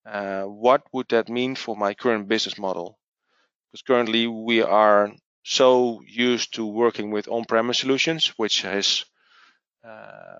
uh, 0.06 0.44
what 0.44 0.84
would 0.92 1.08
that 1.10 1.30
mean 1.30 1.56
for 1.56 1.76
my 1.76 1.94
current 1.94 2.28
business 2.28 2.58
model? 2.58 2.98
Because 3.72 3.82
currently 3.84 4.28
we 4.28 4.62
are 4.62 5.12
so 5.44 6.02
used 6.06 6.56
to 6.56 6.66
working 6.66 7.12
with 7.12 7.28
on-premise 7.28 7.80
solutions, 7.80 8.28
which 8.38 8.66
uh, 8.66 8.82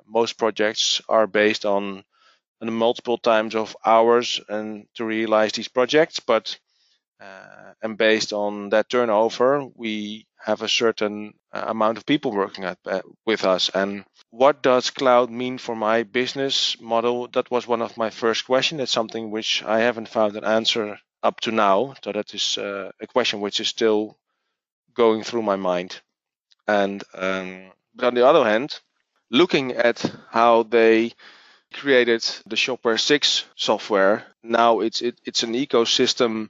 most 0.06 0.38
projects 0.38 1.02
are 1.08 1.28
based 1.28 1.66
on, 1.66 2.04
on 2.62 2.74
multiple 2.74 3.18
times 3.18 3.56
of 3.56 3.76
hours 3.86 4.40
and 4.50 4.88
to 4.96 5.06
realize 5.06 5.52
these 5.54 5.68
projects, 5.68 6.20
but 6.20 6.60
uh, 7.20 7.74
and 7.82 7.98
based 7.98 8.34
on 8.34 8.70
that 8.70 8.90
turnover, 8.90 9.66
we 9.76 10.26
have 10.46 10.62
a 10.62 10.70
certain 10.70 11.34
uh, 11.52 11.66
amount 11.68 11.98
of 11.98 12.06
people 12.06 12.32
working 12.32 12.64
at, 12.64 12.78
uh, 12.86 13.02
with 13.26 13.44
us. 13.44 13.70
And 13.74 14.06
what 14.30 14.62
does 14.64 14.90
cloud 14.90 15.30
mean 15.30 15.58
for 15.58 15.76
my 15.76 16.04
business 16.04 16.80
model? 16.80 17.28
That 17.28 17.52
was 17.52 17.68
one 17.68 17.82
of 17.82 17.98
my 17.98 18.10
first 18.10 18.46
questions. 18.46 18.82
It's 18.82 18.92
something 18.92 19.32
which 19.32 19.64
I 19.64 19.80
haven't 19.80 20.08
found 20.08 20.36
an 20.36 20.46
answer 20.46 20.98
up 21.22 21.42
to 21.42 21.52
now. 21.52 21.96
So 22.04 22.14
that 22.14 22.34
is 22.34 22.58
uh, 22.58 22.92
a 23.02 23.08
question 23.08 23.42
which 23.42 23.60
is 23.60 23.68
still 23.68 24.18
going 24.94 25.24
through 25.24 25.42
my 25.42 25.58
mind. 25.58 26.00
And 26.68 27.04
um, 27.14 27.72
but 27.96 28.08
on 28.08 28.14
the 28.14 28.26
other 28.26 28.46
hand, 28.46 28.80
looking 29.30 29.74
at 29.74 30.00
how 30.30 30.64
they 30.64 31.14
created 31.74 32.24
the 32.46 32.56
Shopware 32.56 33.00
6 33.00 33.46
software, 33.56 34.26
now 34.44 34.80
it's 34.80 35.02
it, 35.02 35.20
it's 35.26 35.44
an 35.44 35.54
ecosystem 35.54 36.50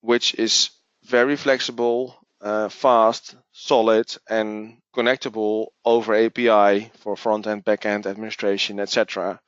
which 0.00 0.34
is 0.34 0.70
very 1.04 1.36
flexible, 1.36 2.16
uh, 2.40 2.68
fast, 2.68 3.34
solid, 3.52 4.06
and 4.28 4.78
connectable 4.94 5.68
over 5.84 6.14
API 6.14 6.90
for 6.98 7.16
front 7.16 7.46
end, 7.46 7.64
back 7.64 7.86
end 7.86 8.06
administration, 8.06 8.78
etc. 8.80 9.40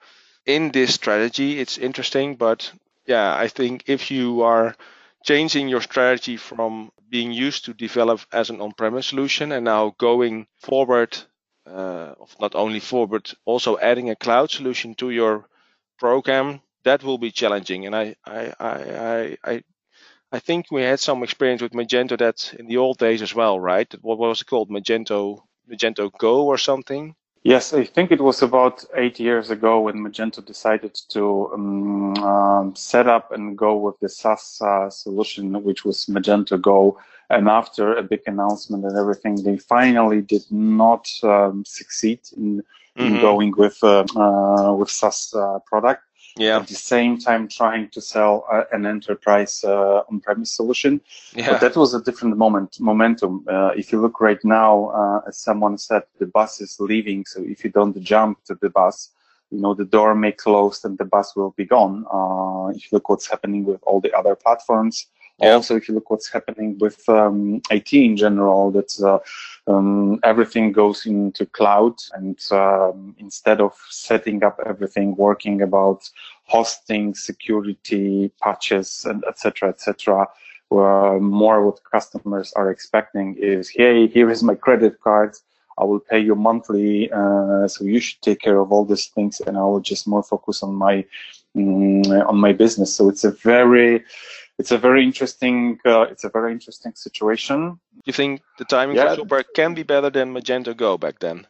In 0.46 0.70
this 0.70 0.94
strategy, 0.94 1.60
it's 1.60 1.78
interesting, 1.78 2.36
but 2.36 2.72
yeah, 3.06 3.34
I 3.34 3.48
think 3.48 3.84
if 3.86 4.10
you 4.10 4.42
are 4.42 4.74
changing 5.24 5.68
your 5.68 5.82
strategy 5.82 6.36
from 6.36 6.90
being 7.08 7.32
used 7.32 7.64
to 7.66 7.74
develop 7.74 8.20
as 8.32 8.50
an 8.50 8.60
on-premise 8.60 9.08
solution 9.08 9.52
and 9.52 9.64
now 9.64 9.94
going 9.98 10.46
forward, 10.58 11.16
uh, 11.66 12.14
not 12.40 12.54
only 12.54 12.80
forward, 12.80 13.30
also 13.44 13.78
adding 13.78 14.10
a 14.10 14.16
cloud 14.16 14.50
solution 14.50 14.94
to 14.96 15.10
your 15.10 15.46
program, 15.98 16.60
that 16.84 17.02
will 17.02 17.18
be 17.18 17.30
challenging. 17.30 17.86
And 17.86 17.94
I, 17.94 18.14
I, 18.24 18.54
I, 18.58 19.36
I 19.44 19.62
I 20.32 20.38
think 20.38 20.66
we 20.70 20.82
had 20.82 21.00
some 21.00 21.24
experience 21.24 21.60
with 21.60 21.72
Magento 21.72 22.16
that 22.18 22.54
in 22.56 22.68
the 22.68 22.76
old 22.76 22.98
days 22.98 23.20
as 23.20 23.34
well, 23.34 23.58
right? 23.58 23.92
What 24.00 24.18
was 24.18 24.40
it 24.40 24.46
called? 24.46 24.70
Magento 24.70 25.42
Magento 25.68 26.10
Go 26.18 26.46
or 26.46 26.56
something? 26.56 27.14
Yes, 27.42 27.72
I 27.72 27.84
think 27.84 28.12
it 28.12 28.20
was 28.20 28.42
about 28.42 28.84
eight 28.94 29.18
years 29.18 29.50
ago 29.50 29.80
when 29.80 29.96
Magento 29.96 30.44
decided 30.44 30.94
to 31.08 31.50
um, 31.54 32.14
um, 32.18 32.76
set 32.76 33.06
up 33.08 33.32
and 33.32 33.56
go 33.56 33.76
with 33.76 33.98
the 34.00 34.08
SaaS 34.08 34.60
uh, 34.60 34.90
solution, 34.90 35.62
which 35.64 35.84
was 35.84 36.06
Magento 36.06 36.60
Go. 36.60 36.98
And 37.30 37.48
after 37.48 37.94
a 37.94 38.02
big 38.02 38.22
announcement 38.26 38.84
and 38.84 38.96
everything, 38.96 39.42
they 39.42 39.56
finally 39.56 40.20
did 40.20 40.44
not 40.50 41.08
um, 41.22 41.64
succeed 41.64 42.20
in, 42.36 42.62
in 42.96 43.12
mm-hmm. 43.12 43.20
going 43.20 43.52
with 43.56 43.78
uh, 43.82 44.04
uh, 44.16 44.74
with 44.74 44.90
SaaS 44.90 45.32
uh, 45.34 45.58
product. 45.70 46.02
yeah. 46.36 46.58
at 46.58 46.68
the 46.68 46.74
same 46.74 47.18
time 47.18 47.48
trying 47.48 47.88
to 47.90 48.00
sell 48.00 48.46
uh, 48.50 48.64
an 48.72 48.86
enterprise 48.86 49.62
uh, 49.64 50.02
on-premise 50.10 50.52
solution. 50.52 51.00
Yeah. 51.34 51.52
But 51.52 51.60
that 51.60 51.76
was 51.76 51.94
a 51.94 52.02
different 52.02 52.36
moment, 52.36 52.78
momentum. 52.80 53.44
Uh, 53.48 53.72
if 53.76 53.92
you 53.92 54.00
look 54.00 54.20
right 54.20 54.42
now, 54.44 54.90
uh, 54.90 55.28
as 55.28 55.38
someone 55.38 55.78
said, 55.78 56.02
the 56.18 56.26
bus 56.26 56.60
is 56.60 56.76
leaving. 56.78 57.24
So 57.26 57.42
if 57.42 57.64
you 57.64 57.70
don't 57.70 58.00
jump 58.00 58.44
to 58.44 58.56
the 58.60 58.70
bus, 58.70 59.10
you 59.50 59.60
know, 59.60 59.74
the 59.74 59.84
door 59.84 60.14
may 60.14 60.32
close 60.32 60.84
and 60.84 60.96
the 60.96 61.04
bus 61.04 61.34
will 61.34 61.52
be 61.56 61.64
gone. 61.64 62.04
Uh, 62.12 62.68
if 62.76 62.84
you 62.84 62.90
look 62.92 63.08
what's 63.08 63.28
happening 63.28 63.64
with 63.64 63.80
all 63.82 64.00
the 64.00 64.12
other 64.12 64.36
platforms, 64.36 65.06
yeah. 65.40 65.52
Also, 65.52 65.76
if 65.76 65.88
you 65.88 65.94
look 65.94 66.10
what's 66.10 66.28
happening 66.28 66.76
with 66.78 67.08
um, 67.08 67.62
IT 67.70 67.92
in 67.92 68.16
general, 68.16 68.70
that 68.72 68.92
uh, 69.02 69.18
um, 69.70 70.20
everything 70.22 70.72
goes 70.72 71.06
into 71.06 71.46
cloud, 71.46 71.94
and 72.14 72.38
um, 72.50 73.14
instead 73.18 73.60
of 73.60 73.74
setting 73.88 74.44
up 74.44 74.60
everything, 74.66 75.16
working 75.16 75.62
about 75.62 76.08
hosting, 76.44 77.14
security, 77.14 78.30
patches, 78.42 79.06
and 79.08 79.24
etc. 79.28 79.70
etc. 79.70 80.28
Uh, 80.72 81.18
more 81.20 81.66
what 81.66 81.80
customers 81.90 82.52
are 82.54 82.70
expecting 82.70 83.34
is, 83.36 83.68
hey, 83.68 84.06
here 84.06 84.30
is 84.30 84.42
my 84.42 84.54
credit 84.54 85.00
card. 85.00 85.34
I 85.78 85.84
will 85.84 86.00
pay 86.00 86.20
you 86.20 86.34
monthly, 86.34 87.10
uh, 87.10 87.66
so 87.66 87.84
you 87.84 88.00
should 88.00 88.20
take 88.20 88.40
care 88.40 88.58
of 88.58 88.70
all 88.70 88.84
these 88.84 89.06
things, 89.06 89.40
and 89.40 89.56
I 89.56 89.62
will 89.62 89.80
just 89.80 90.06
more 90.06 90.22
focus 90.22 90.62
on 90.62 90.74
my 90.74 91.04
um, 91.56 92.02
on 92.30 92.36
my 92.36 92.52
business. 92.52 92.94
So 92.94 93.08
it's 93.08 93.24
a 93.24 93.32
very 93.32 94.04
it's 94.60 94.72
a 94.72 94.78
very 94.78 95.02
interesting 95.02 95.80
uh, 95.86 96.02
it's 96.12 96.24
a 96.24 96.28
very 96.28 96.52
interesting 96.52 96.92
situation. 96.94 97.80
You 98.04 98.12
think 98.12 98.42
the 98.58 98.66
timing 98.66 98.96
yeah. 98.96 99.14
for 99.14 99.22
Shopware 99.22 99.44
can 99.54 99.72
be 99.74 99.84
better 99.84 100.10
than 100.10 100.34
Magento 100.34 100.76
Go 100.76 100.98
back 100.98 101.18
then? 101.18 101.46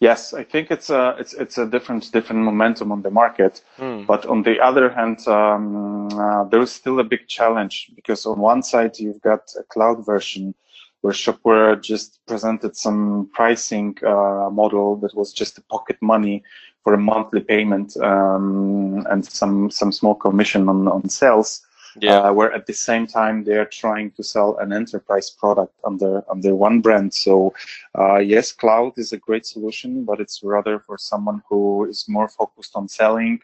Yes, 0.00 0.32
I 0.32 0.44
think 0.44 0.70
it's 0.70 0.88
a 0.88 1.14
it's 1.20 1.34
it's 1.34 1.58
a 1.58 1.66
different 1.66 2.10
different 2.10 2.42
momentum 2.42 2.90
on 2.90 3.02
the 3.02 3.10
market. 3.10 3.62
Mm. 3.78 4.06
But 4.06 4.24
on 4.26 4.42
the 4.42 4.56
other 4.68 4.88
hand, 4.88 5.18
um, 5.28 6.08
uh, 6.18 6.44
there 6.44 6.62
is 6.62 6.72
still 6.72 6.98
a 7.00 7.04
big 7.04 7.28
challenge 7.28 7.90
because 7.94 8.24
on 8.26 8.38
one 8.38 8.62
side 8.62 8.98
you've 8.98 9.20
got 9.20 9.42
a 9.58 9.62
cloud 9.64 10.06
version 10.06 10.54
where 11.02 11.12
Shopware 11.12 11.82
just 11.82 12.18
presented 12.26 12.76
some 12.76 13.28
pricing 13.34 13.94
uh, 14.06 14.48
model 14.50 14.96
that 15.02 15.14
was 15.14 15.34
just 15.34 15.58
a 15.58 15.62
pocket 15.74 15.98
money 16.00 16.42
for 16.82 16.94
a 16.94 16.98
monthly 16.98 17.40
payment 17.40 17.94
um, 17.98 19.06
and 19.10 19.20
some 19.40 19.70
some 19.70 19.92
small 19.92 20.14
commission 20.14 20.68
on 20.70 20.88
on 20.88 21.08
sales 21.10 21.60
yeah. 22.00 22.20
Uh, 22.20 22.32
where 22.32 22.52
at 22.52 22.66
the 22.66 22.72
same 22.72 23.06
time 23.06 23.44
they're 23.44 23.64
trying 23.66 24.10
to 24.12 24.22
sell 24.22 24.56
an 24.58 24.72
enterprise 24.72 25.30
product 25.30 25.74
under 25.84 26.22
under 26.30 26.54
one 26.54 26.80
brand. 26.80 27.14
So 27.14 27.54
uh, 27.98 28.18
yes, 28.18 28.52
cloud 28.52 28.92
is 28.96 29.12
a 29.12 29.16
great 29.18 29.46
solution, 29.46 30.04
but 30.04 30.20
it's 30.20 30.42
rather 30.42 30.78
for 30.78 30.98
someone 30.98 31.42
who 31.48 31.84
is 31.84 32.06
more 32.08 32.28
focused 32.28 32.72
on 32.74 32.88
selling, 32.88 33.40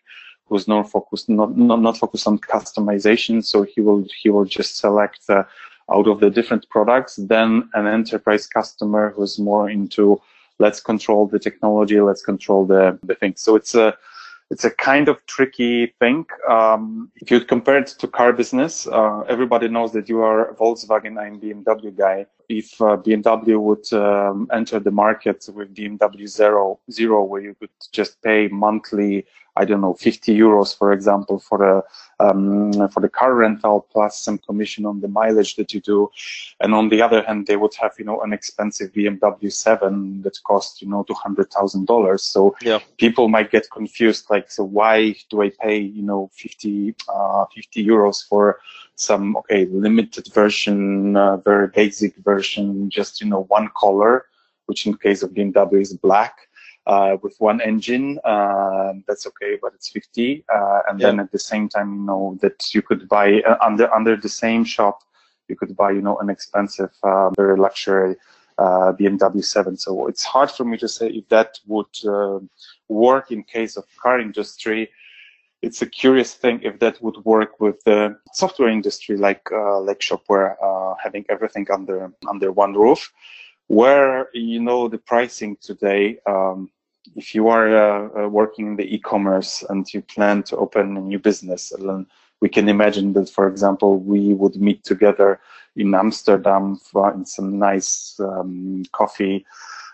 who's 0.47 0.67
not 0.67 0.91
focused 0.91 1.29
not 1.29 1.57
not, 1.57 1.81
not 1.81 1.99
focused 1.99 2.27
on 2.27 2.39
customization. 2.39 3.45
So 3.45 3.63
he 3.63 3.81
will 3.81 4.07
he 4.23 4.31
will 4.31 4.45
just 4.45 4.77
select. 4.79 5.21
Uh, 5.29 5.45
out 5.93 6.07
of 6.07 6.21
the 6.21 6.31
different 6.31 6.69
products 6.69 7.17
than 7.17 7.69
an 7.75 7.87
enterprise 7.87 8.47
customer 8.47 9.13
who's 9.17 9.41
more 9.41 9.69
into 9.69 10.23
let's 10.61 10.81
control 10.81 11.27
the 11.27 11.39
technology, 11.39 12.01
let's 12.01 12.23
control 12.23 12.65
the, 12.65 12.99
the 13.03 13.15
things. 13.15 13.41
So 13.41 13.57
it's 13.57 13.75
a 13.75 13.97
it's 14.51 14.65
a 14.65 14.71
kind 14.71 15.09
of 15.09 15.25
tricky 15.27 15.95
thing. 16.01 16.27
Um, 16.49 17.11
if 17.17 17.31
you 17.31 17.41
compare 17.41 17.79
it 17.79 17.87
to 17.87 18.09
car 18.09 18.33
business, 18.33 18.87
uh, 18.89 19.21
everybody 19.29 19.69
knows 19.69 19.93
that 19.93 20.09
you 20.09 20.23
are 20.23 20.55
Volkswagen 20.55 21.25
and 21.25 21.41
BMW 21.41 21.97
guy. 21.97 22.27
If 22.49 22.81
uh, 22.83 22.97
BMW 22.97 23.61
would 23.61 23.93
um, 23.93 24.49
enter 24.53 24.81
the 24.81 24.91
market 24.91 25.49
with 25.55 25.73
BMW 25.73 26.27
Zero, 26.27 26.81
Zero, 26.91 27.23
where 27.23 27.41
you 27.41 27.55
could 27.55 27.71
just 27.93 28.21
pay 28.23 28.49
monthly 28.49 29.25
I 29.61 29.67
don't 29.67 29.83
know, 29.83 29.93
50 29.93 30.35
euros, 30.35 30.77
for 30.77 30.91
example, 30.91 31.39
for 31.39 31.59
the 31.59 31.75
um, 32.25 32.89
for 32.89 33.01
the 33.01 33.09
car 33.09 33.35
rental 33.35 33.87
plus 33.93 34.21
some 34.21 34.39
commission 34.39 34.87
on 34.87 35.01
the 35.01 35.09
mileage 35.09 35.57
that 35.57 35.73
you 35.75 35.81
do. 35.81 36.11
And 36.61 36.75
on 36.75 36.89
the 36.89 37.03
other 37.03 37.23
hand, 37.23 37.47
they 37.47 37.57
would 37.57 37.75
have, 37.75 37.93
you 37.99 38.05
know, 38.05 38.21
an 38.21 38.33
expensive 38.33 38.93
BMW 38.93 39.53
7 39.53 40.23
that 40.23 40.39
costs, 40.45 40.81
you 40.83 40.89
know, 40.89 41.05
$200,000. 41.05 42.21
So 42.21 42.57
yeah. 42.63 42.79
people 42.99 43.29
might 43.29 43.51
get 43.51 43.71
confused, 43.71 44.27
like, 44.31 44.51
so 44.51 44.65
why 44.65 45.15
do 45.31 45.43
I 45.43 45.51
pay, 45.51 45.79
you 45.79 46.03
know, 46.03 46.31
50, 46.35 46.95
uh, 47.09 47.45
50 47.55 47.87
euros 47.87 48.27
for 48.27 48.61
some, 48.95 49.37
okay, 49.39 49.67
limited 49.67 50.29
version, 50.33 51.17
uh, 51.17 51.39
very 51.39 51.69
basic 51.69 52.17
version, 52.17 52.91
just, 52.91 53.21
you 53.21 53.27
know, 53.27 53.45
one 53.45 53.71
color, 53.77 54.27
which 54.67 54.87
in 54.87 54.95
case 54.97 55.23
of 55.23 55.31
BMW 55.31 55.81
is 55.81 55.95
black 55.95 56.50
uh, 56.91 57.17
with 57.23 57.37
one 57.39 57.61
engine, 57.61 58.19
uh, 58.25 58.93
that's 59.07 59.25
okay, 59.25 59.57
but 59.63 59.73
it's 59.77 59.89
50. 59.91 60.45
Uh, 60.53 60.81
and 60.89 60.99
yeah. 60.99 61.07
then 61.07 61.21
at 61.21 61.31
the 61.31 61.39
same 61.39 61.69
time, 61.69 61.95
you 61.95 62.01
know, 62.01 62.37
that 62.43 62.75
you 62.75 62.83
could 62.83 63.09
buy 63.09 63.41
uh, 63.43 63.57
under, 63.61 63.87
under 63.95 64.17
the 64.17 64.29
same 64.29 64.65
shop, 64.65 65.05
you 65.47 65.55
could 65.55 65.77
buy, 65.77 65.93
you 65.93 66.03
know, 66.03 66.19
an 66.19 66.29
expensive, 66.29 66.91
uh, 67.05 67.31
very 67.37 67.57
luxury, 67.57 68.17
uh, 68.59 68.93
BMW 68.99 69.45
7. 69.45 69.77
So 69.77 70.09
it's 70.09 70.25
hard 70.25 70.51
for 70.51 70.65
me 70.65 70.77
to 70.79 70.89
say 70.89 71.07
if 71.11 71.29
that 71.29 71.61
would 71.69 71.97
work 72.89 73.31
in 73.31 73.45
case 73.45 73.77
of 73.77 73.85
car 74.03 74.19
industry. 74.19 74.91
It's 75.63 75.83
a 75.83 75.87
curious 75.87 76.35
thing 76.35 76.61
if 76.65 76.81
that 76.81 77.01
would 77.03 77.19
work 77.25 77.61
with 77.61 77.85
the 77.85 78.19
software 78.33 78.71
industry, 78.71 79.17
like 79.17 79.49
like 79.89 80.01
Shopware, 80.01 80.57
having 81.05 81.25
everything 81.29 81.67
under 81.71 82.11
under 82.27 82.51
one 82.51 82.73
roof 82.73 83.13
where 83.71 84.29
you 84.35 84.59
know 84.59 84.89
the 84.89 84.99
pricing 84.99 85.57
today 85.61 86.19
um, 86.27 86.69
if 87.17 87.35
you 87.35 87.49
are 87.49 87.69
uh, 87.77 88.25
uh, 88.25 88.29
working 88.29 88.69
in 88.69 88.77
the 88.77 88.95
e-commerce 88.95 89.65
and 89.69 89.93
you 89.93 90.03
plan 90.03 90.43
to 90.45 90.57
open 90.57 90.97
a 90.97 91.01
new 91.01 91.19
business 91.19 91.73
then 91.79 92.07
we 92.41 92.49
can 92.49 92.69
imagine 92.69 93.13
that 93.13 93.29
for 93.29 93.49
example 93.49 93.99
we 93.99 94.35
would 94.35 94.57
meet 94.57 94.85
together 94.85 95.41
in 95.77 95.95
amsterdam 95.95 96.77
for, 96.77 97.13
in 97.13 97.25
some 97.25 97.59
nice 97.59 98.19
um, 98.21 98.83
coffee 98.93 99.45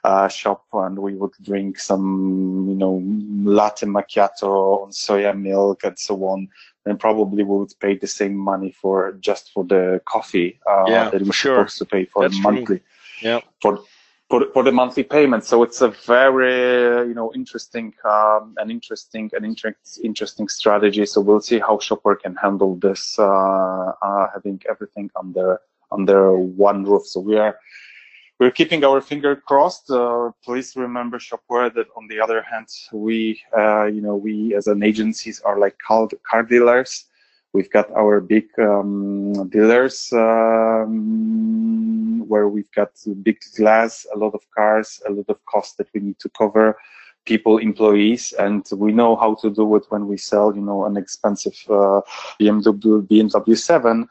uh, 0.05 0.29
shop 0.29 0.65
and 0.73 0.99
we 0.99 1.15
would 1.15 1.33
drink 1.43 1.79
some 1.79 2.67
you 2.69 2.77
know 2.77 3.03
latte 3.43 3.87
macchiato 3.87 4.83
on 4.83 4.91
soya 4.91 5.37
milk 5.37 5.83
and 5.85 5.99
so 5.99 6.15
on 6.25 6.49
then 6.85 6.97
probably 6.97 7.43
we 7.43 7.59
would 7.59 7.73
pay 7.81 7.97
the 7.97 8.07
same 8.07 8.37
money 8.37 8.71
for 8.71 9.13
just 9.21 9.53
for 9.53 9.65
the 9.65 10.01
coffee 10.05 10.61
uh, 10.71 10.85
yeah, 10.87 11.11
that 11.11 11.23
we're 11.23 11.33
sure. 11.33 11.57
supposed 11.57 11.79
to 11.79 11.85
pay 11.85 12.05
for 12.05 12.23
That's 12.23 12.41
monthly. 12.41 12.79
True 12.79 12.81
yeah. 13.21 13.41
for 13.61 13.81
for, 14.29 14.47
for 14.53 14.63
the 14.63 14.73
monthly 14.73 15.05
payment. 15.05 15.45
So 15.45 15.63
it's 15.63 15.81
a 15.81 15.89
very 15.89 17.09
you 17.09 17.15
know 17.15 17.33
interesting 17.35 17.95
um, 18.05 18.55
an 18.59 18.71
interesting 18.71 19.31
an 19.35 19.45
inter- 19.45 19.77
interesting 20.03 20.49
strategy. 20.49 21.07
So 21.07 21.21
we'll 21.21 21.41
see 21.41 21.59
how 21.59 21.77
Shopware 21.77 22.19
can 22.21 22.35
handle 22.35 22.77
this, 22.77 23.19
uh, 23.19 23.93
uh, 24.03 24.27
having 24.33 24.61
everything 24.69 25.11
under 25.17 25.61
under 25.93 26.37
one 26.37 26.85
roof. 26.85 27.07
So 27.07 27.21
we 27.21 27.37
are 27.37 27.59
we're 28.39 28.51
keeping 28.51 28.85
our 28.85 29.01
finger 29.01 29.37
crossed. 29.37 29.91
Uh, 29.91 30.31
please 30.45 30.77
remember 30.77 31.19
Shopware 31.19 31.73
that 31.75 31.87
on 31.97 32.07
the 32.09 32.21
other 32.21 32.43
hand, 32.43 32.69
we 32.93 33.41
uh, 33.57 33.85
you 33.85 34.01
know 34.01 34.17
we 34.17 34.55
as 34.55 34.67
an 34.67 34.83
agencies 34.83 35.41
are 35.41 35.59
like 35.59 35.77
car, 35.79 36.09
car 36.29 36.43
dealers. 36.43 37.07
We've 37.57 37.71
got 37.71 37.91
our 37.93 38.21
big 38.21 38.51
um, 38.59 39.49
dealers 39.49 40.13
um, 40.13 42.29
where 42.29 42.49
we've 42.49 42.71
got 42.73 42.91
big 43.23 43.39
glass, 43.57 44.07
a 44.15 44.19
lot 44.19 44.35
of 44.35 44.43
cars, 44.55 45.01
a 45.09 45.11
lot 45.11 45.25
of 45.31 45.43
costs 45.47 45.77
that 45.77 45.89
we 45.95 46.01
need 46.01 46.19
to 46.19 46.29
cover, 46.37 46.77
people, 47.25 47.57
employees, 47.57 48.35
and 48.39 48.63
we 48.73 48.93
know 48.93 49.17
how 49.17 49.37
to 49.37 49.49
do 49.49 49.75
it 49.77 49.85
when 49.89 50.07
we 50.07 50.19
sell, 50.19 50.55
you 50.55 50.61
know, 50.61 50.85
an 50.85 50.99
expensive 50.99 51.57
uh, 51.71 52.03
BMW 52.39 53.01
BMW 53.09 53.57
7. 53.57 54.07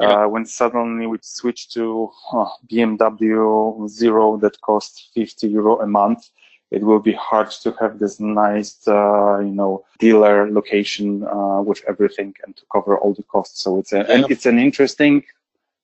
Yeah. 0.00 0.06
Uh, 0.06 0.28
when 0.28 0.46
suddenly 0.46 1.08
we 1.08 1.18
switch 1.20 1.70
to 1.70 2.12
uh, 2.32 2.46
BMW 2.70 3.88
Zero 3.88 4.36
that 4.36 4.60
costs 4.60 5.10
50 5.14 5.48
euro 5.48 5.80
a 5.80 5.86
month, 5.88 6.30
it 6.74 6.82
will 6.82 7.00
be 7.10 7.12
hard 7.12 7.50
to 7.62 7.68
have 7.80 7.98
this 7.98 8.18
nice, 8.20 8.86
uh, 8.88 9.38
you 9.38 9.54
know, 9.60 9.84
dealer 9.98 10.50
location 10.50 11.24
uh, 11.24 11.60
with 11.68 11.80
everything 11.88 12.34
and 12.44 12.56
to 12.56 12.62
cover 12.72 12.98
all 12.98 13.14
the 13.14 13.22
costs. 13.34 13.62
So 13.62 13.78
it's 13.80 13.92
a, 13.92 13.98
yeah. 13.98 14.12
and 14.12 14.30
it's 14.32 14.46
an 14.46 14.58
interesting 14.58 15.24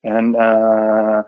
and 0.03 0.37
uh, 0.37 1.22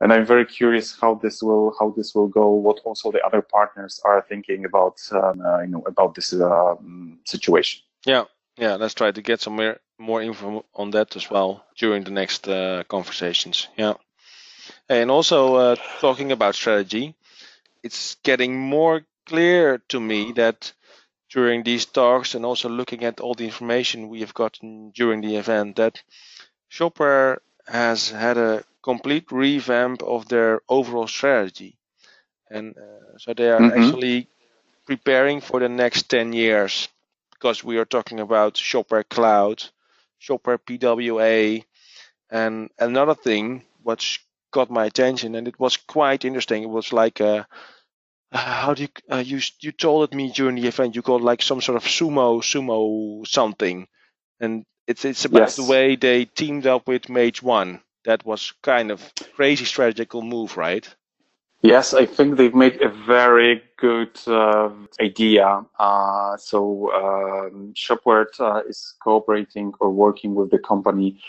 and 0.00 0.12
I'm 0.12 0.24
very 0.24 0.46
curious 0.46 0.96
how 1.00 1.14
this 1.14 1.42
will 1.42 1.74
how 1.78 1.90
this 1.96 2.14
will 2.14 2.28
go. 2.28 2.50
What 2.50 2.80
also 2.84 3.10
the 3.10 3.24
other 3.24 3.42
partners 3.42 4.00
are 4.04 4.24
thinking 4.28 4.64
about 4.64 4.96
um, 5.12 5.40
uh, 5.40 5.60
you 5.60 5.68
know 5.68 5.82
about 5.86 6.14
this 6.14 6.32
um, 6.32 7.18
situation. 7.24 7.82
Yeah, 8.06 8.24
yeah. 8.56 8.76
Let's 8.76 8.94
try 8.94 9.10
to 9.12 9.22
get 9.22 9.40
some 9.40 9.56
more 9.56 9.76
more 9.98 10.22
info 10.22 10.64
on 10.74 10.90
that 10.92 11.16
as 11.16 11.30
well 11.30 11.64
during 11.76 12.04
the 12.04 12.10
next 12.10 12.48
uh, 12.48 12.84
conversations. 12.88 13.68
Yeah, 13.76 13.94
and 14.88 15.10
also 15.10 15.54
uh, 15.56 15.76
talking 16.00 16.32
about 16.32 16.54
strategy 16.54 17.14
it's 17.82 18.16
getting 18.22 18.58
more 18.58 19.02
clear 19.26 19.78
to 19.88 20.00
me 20.00 20.32
that 20.32 20.72
during 21.30 21.62
these 21.62 21.86
talks 21.86 22.34
and 22.34 22.44
also 22.44 22.68
looking 22.68 23.04
at 23.04 23.20
all 23.20 23.34
the 23.34 23.44
information 23.44 24.08
we 24.08 24.20
have 24.20 24.34
gotten 24.34 24.90
during 24.90 25.20
the 25.20 25.36
event 25.36 25.76
that 25.76 26.02
Shopware 26.70 27.38
has 27.66 28.10
had 28.10 28.36
a 28.36 28.64
complete 28.82 29.30
revamp 29.30 30.02
of 30.02 30.28
their 30.28 30.60
overall 30.68 31.06
strategy. 31.06 31.76
And 32.50 32.76
uh, 32.76 33.18
so 33.18 33.34
they 33.34 33.48
are 33.50 33.60
mm-hmm. 33.60 33.80
actually 33.80 34.28
preparing 34.86 35.40
for 35.40 35.60
the 35.60 35.68
next 35.68 36.08
10 36.08 36.32
years. 36.32 36.88
because 37.40 37.64
we 37.64 37.78
are 37.78 37.86
talking 37.86 38.20
about 38.20 38.54
Shopware 38.54 39.08
Cloud, 39.08 39.64
Shopware 40.20 40.58
PWA, 40.58 41.64
and 42.30 42.68
another 42.78 43.14
thing 43.14 43.64
which 43.82 44.22
got 44.52 44.70
my 44.70 44.86
attention, 44.86 45.34
and 45.36 45.48
it 45.48 45.58
was 45.60 45.76
quite 45.76 46.24
interesting. 46.24 46.62
It 46.64 46.70
was 46.70 46.92
like 46.92 47.20
a, 47.20 47.46
how 48.32 48.74
do 48.74 48.84
you 48.84 48.88
uh, 49.12 49.18
you 49.18 49.40
you 49.60 49.72
told 49.72 50.08
it 50.10 50.16
me 50.16 50.32
during 50.32 50.56
the 50.56 50.68
event? 50.68 50.96
You 50.96 51.02
got 51.02 51.22
like 51.22 51.42
some 51.42 51.60
sort 51.60 51.76
of 51.76 51.84
sumo 51.84 52.40
sumo 52.42 53.26
something, 53.26 53.88
and 54.40 54.64
it's 54.86 55.04
it's 55.04 55.24
about 55.26 55.42
Yes. 55.42 55.56
the 55.56 55.64
way 55.64 55.96
they 55.96 56.26
teamed 56.26 56.66
up 56.66 56.88
with 56.88 57.08
Mage 57.10 57.42
One. 57.42 57.82
That 58.06 58.24
was 58.26 58.52
kind 58.62 58.90
of 58.92 59.12
crazy 59.36 59.64
strategical 59.66 60.22
move, 60.22 60.56
right? 60.56 60.88
Yes, 61.62 61.92
I 61.92 62.06
think 62.06 62.36
they've 62.38 62.54
made 62.54 62.80
a 62.82 62.88
very 62.88 63.62
good 63.78 64.18
uh, 64.28 64.70
idea. 65.00 65.66
Uh, 65.78 66.36
so 66.36 66.92
um, 66.94 67.74
Shopware 67.76 68.26
uh, 68.40 68.62
is 68.68 68.94
cooperating 69.02 69.72
or 69.80 69.90
working 69.90 70.34
with 70.36 70.50
the 70.50 70.58
company 70.60 71.20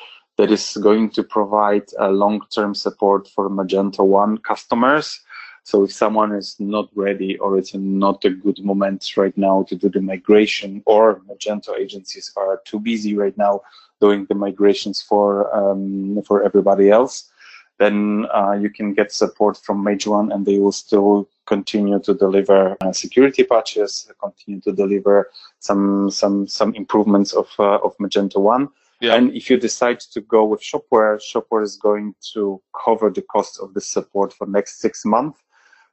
that 0.41 0.49
is 0.49 0.75
going 0.81 1.07
to 1.07 1.21
provide 1.21 1.83
long-term 1.99 2.73
support 2.73 3.27
for 3.27 3.47
Magento 3.47 4.03
One 4.03 4.39
customers. 4.39 5.19
So 5.61 5.83
if 5.83 5.91
someone 5.93 6.31
is 6.31 6.55
not 6.59 6.89
ready 6.95 7.37
or 7.37 7.59
it's 7.59 7.75
not 7.75 8.25
a 8.25 8.31
good 8.31 8.57
moment 8.65 9.05
right 9.15 9.37
now 9.37 9.61
to 9.69 9.75
do 9.75 9.87
the 9.87 10.01
migration, 10.01 10.81
or 10.87 11.21
Magento 11.29 11.77
agencies 11.77 12.31
are 12.35 12.59
too 12.65 12.79
busy 12.79 13.15
right 13.15 13.37
now 13.37 13.61
doing 13.99 14.25
the 14.25 14.33
migrations 14.33 14.99
for 14.99 15.55
um, 15.55 16.19
for 16.23 16.41
everybody 16.41 16.89
else, 16.89 17.29
then 17.77 18.25
uh, 18.33 18.53
you 18.53 18.71
can 18.71 18.95
get 18.95 19.11
support 19.11 19.57
from 19.57 19.83
Mage 19.83 20.07
One, 20.07 20.31
and 20.31 20.43
they 20.43 20.57
will 20.57 20.71
still 20.71 21.29
continue 21.45 21.99
to 21.99 22.15
deliver 22.15 22.77
uh, 22.81 22.91
security 22.91 23.43
patches, 23.43 24.11
continue 24.19 24.59
to 24.61 24.71
deliver 24.71 25.29
some 25.59 26.09
some 26.09 26.47
some 26.47 26.73
improvements 26.73 27.31
of 27.33 27.47
uh, 27.59 27.77
of 27.85 27.95
Magento 27.97 28.39
One. 28.41 28.69
Yeah. 29.01 29.15
And 29.15 29.35
if 29.35 29.49
you 29.49 29.57
decide 29.57 29.99
to 29.99 30.21
go 30.21 30.45
with 30.45 30.61
Shopware, 30.61 31.19
Shopware 31.19 31.63
is 31.63 31.75
going 31.75 32.13
to 32.33 32.61
cover 32.85 33.09
the 33.09 33.23
cost 33.23 33.59
of 33.59 33.73
the 33.73 33.81
support 33.81 34.31
for 34.31 34.45
next 34.47 34.79
six 34.79 35.03
months. 35.05 35.39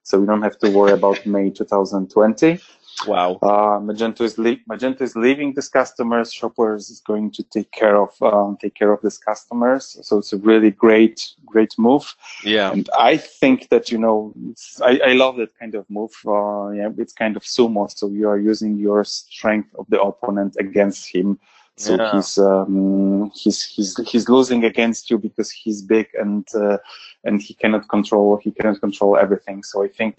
So 0.02 0.20
we 0.20 0.26
don't 0.26 0.42
have 0.42 0.58
to 0.60 0.70
worry 0.70 0.92
about 0.92 1.24
May 1.26 1.50
2020. 1.50 2.58
Wow. 3.06 3.38
Uh, 3.42 3.78
Magento 3.78 4.22
is 4.22 4.38
le- 4.38 4.56
Magento 4.68 5.02
is 5.02 5.14
leaving 5.14 5.54
these 5.54 5.68
customers. 5.68 6.32
Shopware 6.32 6.76
is 6.76 7.02
going 7.06 7.30
to 7.32 7.42
take 7.42 7.70
care 7.70 7.96
of 7.96 8.10
um, 8.22 8.56
take 8.60 8.74
care 8.74 8.92
of 8.92 9.00
these 9.02 9.18
customers. 9.18 9.98
So 10.02 10.18
it's 10.18 10.32
a 10.32 10.38
really 10.38 10.70
great 10.70 11.28
great 11.46 11.78
move. 11.78 12.14
Yeah. 12.42 12.72
And 12.72 12.88
I 12.98 13.16
think 13.16 13.68
that 13.68 13.90
you 13.90 13.98
know 13.98 14.34
I, 14.82 15.00
I 15.06 15.12
love 15.12 15.36
that 15.36 15.56
kind 15.58 15.74
of 15.74 15.88
move. 15.88 16.12
Uh, 16.26 16.70
yeah, 16.70 16.88
it's 16.98 17.12
kind 17.12 17.36
of 17.36 17.42
sumo. 17.42 17.90
So 17.90 18.08
you 18.08 18.28
are 18.28 18.38
using 18.38 18.78
your 18.78 19.04
strength 19.04 19.74
of 19.78 19.86
the 19.88 20.00
opponent 20.00 20.56
against 20.58 21.14
him. 21.14 21.38
So 21.78 21.94
Yeah. 21.94 22.10
he's 22.10 22.38
um, 22.38 23.30
he's 23.34 23.62
he's 23.62 23.96
he's 24.10 24.28
losing 24.28 24.64
against 24.64 25.10
you 25.10 25.18
because 25.18 25.50
he's 25.50 25.80
big 25.80 26.08
and 26.14 26.46
uh, 26.54 26.78
and 27.24 27.40
he 27.40 27.54
cannot 27.54 27.88
control 27.88 28.36
he 28.36 28.50
cannot 28.50 28.80
control 28.80 29.16
everything. 29.16 29.62
So 29.62 29.84
I 29.84 29.88
think 29.88 30.16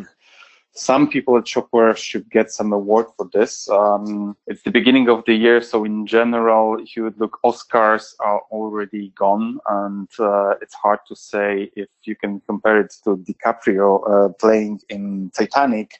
some 0.71 1.09
people 1.09 1.35
at 1.37 1.43
Shopware 1.43 1.97
should 1.97 2.29
get 2.29 2.51
some 2.51 2.71
award 2.71 3.07
for 3.17 3.27
this. 3.33 3.69
Um, 3.69 4.37
it's 4.47 4.63
the 4.63 4.71
beginning 4.71 5.09
of 5.09 5.23
the 5.25 5.33
year, 5.33 5.61
so 5.61 5.83
in 5.83 6.05
general, 6.07 6.79
if 6.79 6.95
you 6.95 7.03
would 7.03 7.19
look, 7.19 7.39
Oscars 7.43 8.13
are 8.19 8.41
already 8.51 9.11
gone, 9.17 9.59
and 9.67 10.07
uh, 10.19 10.53
it's 10.61 10.75
hard 10.75 10.99
to 11.07 11.15
say 11.15 11.71
if 11.75 11.89
you 12.03 12.15
can 12.15 12.41
compare 12.47 12.79
it 12.79 12.93
to 13.03 13.17
DiCaprio 13.17 13.87
uh, 14.09 14.29
playing 14.33 14.79
in 14.89 15.31
Titanic. 15.35 15.91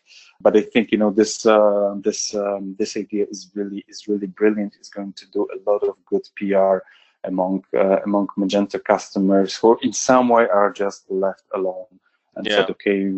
But 0.42 0.56
I 0.56 0.62
think 0.62 0.92
you 0.92 0.98
know 0.98 1.12
this 1.12 1.46
uh, 1.46 1.96
this 1.98 2.34
um, 2.34 2.76
this 2.80 2.96
idea 2.96 3.26
is 3.30 3.52
really 3.56 3.84
is 3.90 4.08
really 4.08 4.28
brilliant. 4.28 4.76
It's 4.80 4.90
going 4.90 5.14
to 5.14 5.26
do 5.32 5.48
a 5.54 5.70
lot 5.70 5.84
of 5.84 5.96
good 6.06 6.26
PR 6.38 6.78
among 7.26 7.66
uh, 7.76 8.00
among 8.06 8.28
Magento 8.38 8.82
customers 8.84 9.56
who 9.58 9.78
in 9.82 9.92
some 9.92 10.30
way 10.30 10.48
are 10.48 10.72
just 10.72 11.10
left 11.12 11.44
alone 11.54 12.00
and 12.36 12.48
Yeah. 12.48 12.56
said, 12.56 12.70
okay, 12.70 13.12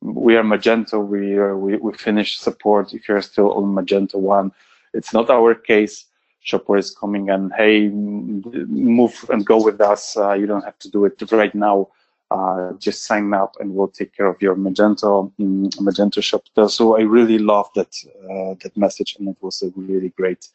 we 0.00 0.36
are 0.36 0.42
Magento. 0.42 1.04
We 1.06 1.34
are, 1.36 1.56
we 1.56 1.76
we 1.76 1.92
finished 1.92 2.40
support. 2.40 2.92
If 2.92 3.08
you're 3.08 3.22
still 3.22 3.52
on 3.52 3.64
Magento 3.74 4.16
one, 4.16 4.50
it's 4.94 5.12
not 5.12 5.30
our 5.30 5.54
case. 5.54 6.06
Shopware 6.44 6.78
is 6.78 6.90
coming 6.90 7.30
and 7.30 7.52
hey, 7.56 7.88
move 7.88 9.14
and 9.30 9.44
go 9.44 9.62
with 9.62 9.80
us. 9.80 10.16
Uh, 10.16 10.32
you 10.32 10.46
don't 10.46 10.64
have 10.64 10.78
to 10.80 10.90
do 10.90 11.04
it 11.04 11.20
right 11.30 11.54
now. 11.54 11.88
Uh, 12.30 12.72
just 12.74 13.04
sign 13.04 13.32
up 13.32 13.56
and 13.58 13.74
we'll 13.74 13.88
take 13.88 14.14
care 14.14 14.26
of 14.26 14.40
your 14.42 14.54
Magento 14.54 15.32
mm, 15.40 15.70
Magento 15.76 16.22
shop. 16.22 16.42
So 16.68 16.98
I 16.98 17.00
really 17.00 17.38
love 17.38 17.70
that 17.74 17.96
uh, 18.24 18.54
that 18.62 18.76
message, 18.76 19.16
and 19.18 19.28
it 19.28 19.36
was 19.40 19.62
a 19.62 19.72
really 19.74 20.10
great 20.10 20.48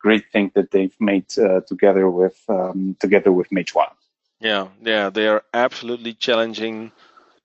great 0.00 0.24
thing 0.32 0.50
that 0.54 0.70
they've 0.72 0.98
made 0.98 1.26
uh, 1.38 1.60
together 1.60 2.10
with 2.10 2.36
um, 2.48 2.96
together 2.98 3.30
with 3.30 3.52
Mage 3.52 3.74
One. 3.74 3.94
Yeah, 4.40 4.68
yeah, 4.82 5.10
they 5.10 5.28
are 5.28 5.44
absolutely 5.54 6.14
challenging 6.14 6.90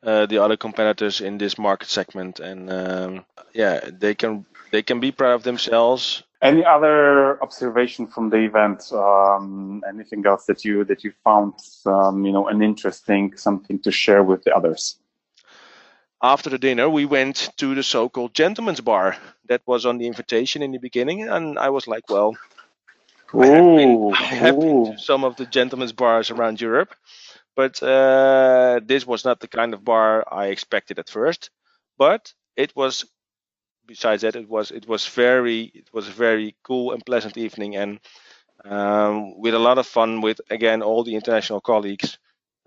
uh, 0.01 0.25
the 0.25 0.39
other 0.39 0.57
competitors 0.57 1.21
in 1.21 1.37
this 1.37 1.57
market 1.57 1.89
segment, 1.89 2.39
and 2.39 2.71
um, 2.71 3.25
yeah, 3.53 3.89
they 3.91 4.15
can 4.15 4.45
they 4.71 4.81
can 4.81 4.99
be 4.99 5.11
proud 5.11 5.35
of 5.35 5.43
themselves. 5.43 6.23
Any 6.45 6.63
other 6.63 7.41
observation 7.41 8.07
from 8.07 8.29
the 8.29 8.37
event? 8.37 8.91
Um, 8.91 9.83
anything 9.87 10.25
else 10.25 10.45
that 10.45 10.63
you 10.65 10.83
that 10.85 11.03
you 11.03 11.11
found, 11.23 11.53
um, 11.85 12.25
you 12.25 12.31
know, 12.31 12.47
an 12.47 12.61
interesting 12.61 13.35
something 13.35 13.79
to 13.79 13.91
share 13.91 14.23
with 14.23 14.43
the 14.43 14.55
others? 14.55 14.99
After 16.21 16.49
the 16.49 16.57
dinner, 16.57 16.87
we 16.89 17.05
went 17.05 17.49
to 17.57 17.75
the 17.75 17.83
so-called 17.83 18.33
gentleman's 18.33 18.81
bar. 18.81 19.17
That 19.49 19.61
was 19.65 19.85
on 19.85 19.97
the 19.97 20.07
invitation 20.07 20.61
in 20.61 20.71
the 20.71 20.79
beginning, 20.79 21.27
and 21.29 21.57
I 21.59 21.69
was 21.69 21.87
like, 21.87 22.09
well, 22.09 22.35
I 23.33 23.47
have 23.47 23.65
been, 23.77 24.13
I 24.13 24.23
have 24.45 24.59
been 24.59 24.85
to 24.85 24.97
some 24.97 25.23
of 25.23 25.35
the 25.35 25.45
gentlemen's 25.45 25.93
bars 25.93 26.31
around 26.31 26.61
Europe, 26.61 26.95
but 27.55 27.81
uh, 27.83 28.79
this 28.85 29.05
was 29.05 29.25
not 29.25 29.39
the 29.39 29.47
kind 29.47 29.73
of 29.73 29.83
bar 29.83 30.23
I 30.31 30.47
expected 30.47 30.99
at 30.99 31.09
first. 31.09 31.49
But 31.97 32.33
it 32.55 32.75
was, 32.75 33.05
besides 33.87 34.21
that, 34.23 34.35
it 34.35 34.49
was 34.49 34.71
it 34.71 34.87
was 34.87 35.05
very 35.07 35.71
it 35.73 35.89
was 35.93 36.07
a 36.07 36.11
very 36.11 36.55
cool 36.63 36.91
and 36.93 37.05
pleasant 37.05 37.37
evening, 37.37 37.75
and 37.75 37.99
um, 38.65 39.39
with 39.39 39.53
a 39.53 39.59
lot 39.59 39.77
of 39.77 39.87
fun 39.87 40.21
with 40.21 40.41
again 40.49 40.81
all 40.81 41.03
the 41.03 41.15
international 41.15 41.61
colleagues. 41.61 42.17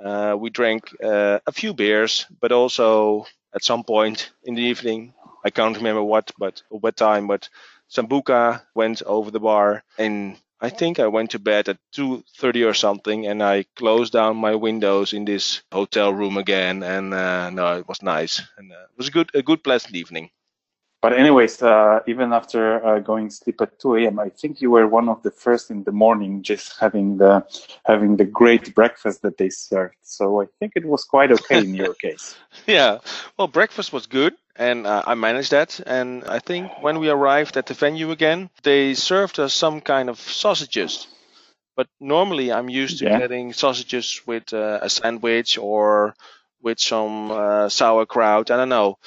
Uh, 0.05 0.37
we 0.39 0.51
drank 0.51 0.85
uh, 1.03 1.41
a 1.47 1.53
few 1.53 1.75
beers, 1.75 2.27
but 2.41 2.53
also 2.53 3.27
at 3.55 3.65
some 3.65 3.83
point 3.85 4.31
in 4.45 4.55
the 4.55 4.63
evening, 4.63 5.13
I 5.45 5.51
can't 5.51 5.77
remember 5.77 6.03
what, 6.03 6.31
but 6.39 6.63
what 6.71 6.97
time, 6.97 7.27
but 7.27 7.49
Sambuca 7.91 8.63
went 8.75 9.03
over 9.03 9.31
the 9.31 9.41
bar, 9.41 9.83
and 9.99 10.37
I 10.61 10.71
think 10.71 11.01
I 11.01 11.09
went 11.09 11.31
to 11.33 11.39
bed 11.41 11.69
at 11.69 11.79
2:30 11.93 12.63
or 12.65 12.75
something, 12.75 13.27
and 13.27 13.43
I 13.43 13.65
closed 13.77 14.13
down 14.13 14.37
my 14.37 14.55
windows 14.55 15.13
in 15.13 15.25
this 15.25 15.63
hotel 15.73 16.13
room 16.15 16.37
again, 16.37 16.83
and 16.83 17.13
uh, 17.15 17.51
no, 17.51 17.79
it 17.79 17.89
was 17.89 18.03
nice, 18.03 18.43
and 18.57 18.73
uh, 18.73 18.85
it 18.91 18.97
was 18.99 19.09
a 19.09 19.13
good, 19.13 19.31
a 19.35 19.43
good, 19.43 19.65
pleasant 19.65 19.95
evening. 19.97 20.31
But 21.01 21.13
anyways, 21.15 21.63
uh, 21.63 22.01
even 22.07 22.33
after 22.33 22.85
uh, 22.85 22.99
going 23.01 23.29
to 23.29 23.35
sleep 23.35 23.61
at 23.61 23.79
2 23.79 24.07
a.m., 24.07 24.19
I 24.19 24.29
think 24.31 24.61
you 24.61 24.71
were 24.71 24.87
one 24.87 25.09
of 25.09 25.23
the 25.23 25.31
first 25.31 25.71
in 25.71 25.85
the 25.85 25.93
morning, 25.93 26.43
just 26.43 26.79
having 26.81 27.19
the 27.19 27.45
having 27.85 28.17
the 28.17 28.25
great 28.25 28.75
breakfast 28.75 29.23
that 29.23 29.37
they 29.39 29.51
served. 29.51 29.97
So 30.03 30.43
I 30.43 30.47
think 30.59 30.73
it 30.77 30.85
was 30.87 31.05
quite 31.05 31.31
okay 31.33 31.63
in 31.63 31.75
your 31.75 31.95
case. 31.95 32.39
Yeah, 32.67 32.99
well, 33.39 33.49
breakfast 33.49 33.93
was 33.93 34.07
good, 34.07 34.35
and 34.57 34.87
uh, 34.87 35.03
I 35.07 35.15
managed 35.15 35.51
that. 35.53 35.81
And 35.87 36.25
I 36.27 36.39
think 36.39 36.73
when 36.79 36.99
we 37.01 37.09
arrived 37.09 37.57
at 37.57 37.67
the 37.67 37.75
venue 37.75 38.11
again, 38.11 38.51
they 38.63 38.95
served 38.95 39.39
us 39.41 39.55
some 39.55 39.81
kind 39.81 40.09
of 40.09 40.19
sausages. 40.21 41.07
But 41.77 41.89
normally, 42.01 42.53
I'm 42.53 42.69
used 42.69 42.99
to 43.01 43.07
Yeah. 43.07 43.19
getting 43.19 43.53
sausages 43.53 44.21
with 44.27 44.53
uh, 44.53 44.81
a 44.83 44.91
sandwich 44.91 45.59
or 45.59 46.15
with 46.63 46.81
some 46.81 47.31
uh, 47.31 47.69
sauerkraut. 47.69 48.51
I 48.51 48.57
don't 48.57 48.69
know, 48.69 48.99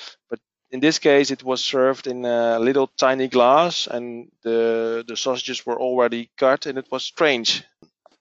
in 0.72 0.80
this 0.82 1.00
case, 1.00 1.32
it 1.32 1.44
was 1.44 1.64
served 1.64 2.08
in 2.08 2.26
a 2.26 2.60
little 2.60 2.88
tiny 2.98 3.28
glass, 3.30 3.88
and 3.88 4.32
the 4.44 5.04
the 5.08 5.18
sausages 5.18 5.66
were 5.66 5.80
already 5.80 6.30
cut, 6.38 6.68
and 6.68 6.78
it 6.80 6.88
was 6.92 7.04
strange. 7.06 7.64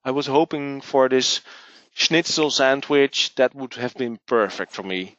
I 0.04 0.12
was 0.12 0.26
hoping 0.26 0.82
for 0.82 1.08
this 1.08 1.42
schnitzel 1.94 2.50
sandwich 2.50 3.34
that 3.36 3.54
would 3.54 3.74
have 3.74 3.94
been 3.96 4.18
perfect 4.26 4.72
for 4.72 4.82
me 4.84 5.14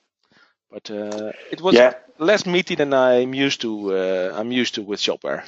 but 0.71 0.91
uh, 0.91 1.33
it 1.51 1.61
was 1.61 1.81
Yeah. 1.81 1.95
less 2.19 2.45
meaty 2.45 2.75
than 2.75 2.93
I'm 2.93 3.33
used 3.33 3.61
to. 3.61 3.95
Uh, 3.95 4.33
I'm 4.37 4.51
used 4.51 4.75
to 4.75 4.83
with 4.83 4.99
Shopware. 5.01 5.43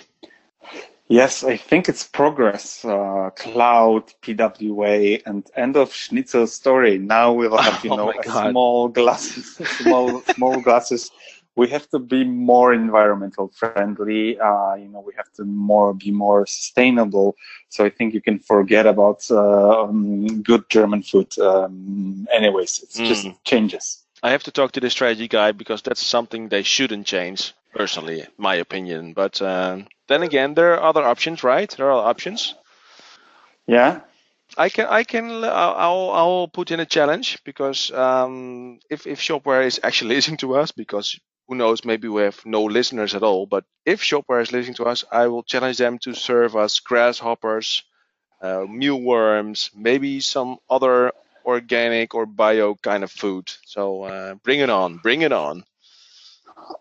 Yes, 1.10 1.44
I 1.44 1.58
think 1.58 1.90
it's 1.90 2.04
progress. 2.08 2.84
Uh, 2.86 3.30
cloud, 3.36 4.06
PWA, 4.24 5.22
and 5.26 5.46
end 5.56 5.78
of 5.78 5.94
Schnitzel 5.94 6.48
story. 6.48 6.98
Now 6.98 7.34
we'll 7.34 7.58
have, 7.58 7.84
you 7.84 7.92
Oh 7.92 7.98
know, 7.98 8.14
a 8.18 8.26
small 8.26 8.90
glasses, 8.90 9.62
small, 9.68 10.24
small 10.26 10.62
glasses. 10.62 11.12
We 11.56 11.70
have 11.70 11.88
to 11.90 12.00
be 12.00 12.24
more 12.24 12.74
environmental 12.74 13.50
friendly. 13.50 14.40
Uh, 14.40 14.76
you 14.76 14.80
know, 14.82 14.92
we 15.00 15.14
have 15.16 15.32
to 15.34 15.44
more 15.46 15.94
be 15.94 16.12
more 16.12 16.46
sustainable. 16.46 17.36
So 17.70 17.84
I 17.86 17.90
think 17.90 18.14
you 18.14 18.22
can 18.22 18.40
forget 18.40 18.86
about 18.86 19.30
uh, 19.30 19.84
um, 19.84 20.42
good 20.42 20.70
German 20.70 21.04
food. 21.04 21.38
Um, 21.40 22.28
anyways, 22.32 22.80
it's 22.84 23.00
just 23.02 23.28
Mm. 23.28 23.38
changes. 23.44 24.04
I 24.24 24.32
have 24.32 24.44
to 24.44 24.52
talk 24.52 24.72
to 24.74 24.80
the 24.80 24.90
strategy 24.90 25.28
guy 25.28 25.52
because 25.52 25.82
that's 25.82 26.02
something 26.06 26.50
they 26.50 26.64
shouldn't 26.64 27.06
change. 27.08 27.54
personally, 27.74 28.26
my 28.38 28.56
opinion. 28.56 29.14
But 29.14 29.42
um, 29.42 29.88
then 30.08 30.24
again, 30.24 30.54
there 30.54 30.74
are 30.74 30.84
other 30.90 31.04
options, 31.04 31.44
right? 31.44 31.70
There 31.78 31.90
are 31.92 32.10
options. 32.10 32.56
Yeah. 33.68 34.02
I 34.58 34.70
can, 34.70 34.88
I 34.88 35.04
can, 35.04 35.44
I'll, 35.44 36.10
I'll 36.12 36.48
put 36.48 36.72
in 36.72 36.80
a 36.80 36.86
challenge 36.86 37.44
because 37.44 37.92
um, 37.92 38.80
if 38.90 39.08
if 39.08 39.20
Shopware 39.20 39.66
is 39.66 39.80
actually 39.84 40.16
listening 40.16 40.38
to 40.38 40.56
us, 40.56 40.72
because 40.72 41.20
who 41.48 41.56
knows, 41.56 41.86
maybe 41.86 42.08
we 42.08 42.24
have 42.24 42.46
no 42.46 42.64
listeners 42.64 43.16
at 43.16 43.24
all. 43.24 43.46
But 43.46 43.66
if 43.86 44.02
Shopware 44.02 44.42
is 44.42 44.52
listening 44.52 44.76
to 44.76 44.86
us, 44.86 45.04
I 45.12 45.28
will 45.28 45.44
challenge 45.44 45.78
them 45.78 46.00
to 46.00 46.14
serve 46.14 46.56
us 46.56 46.80
grasshoppers, 46.80 47.84
uh, 48.42 48.66
mealworms, 48.70 49.72
maybe 49.76 50.20
some 50.22 50.58
other 50.70 51.12
organic 51.46 52.16
or 52.16 52.26
bio 52.26 52.76
kind 52.76 53.04
of 53.04 53.12
food. 53.12 53.52
So 53.66 54.04
uh, 54.04 54.36
bring 54.36 54.60
it 54.60 54.70
on, 54.70 54.98
bring 54.98 55.22
it 55.22 55.32
on. 55.34 55.64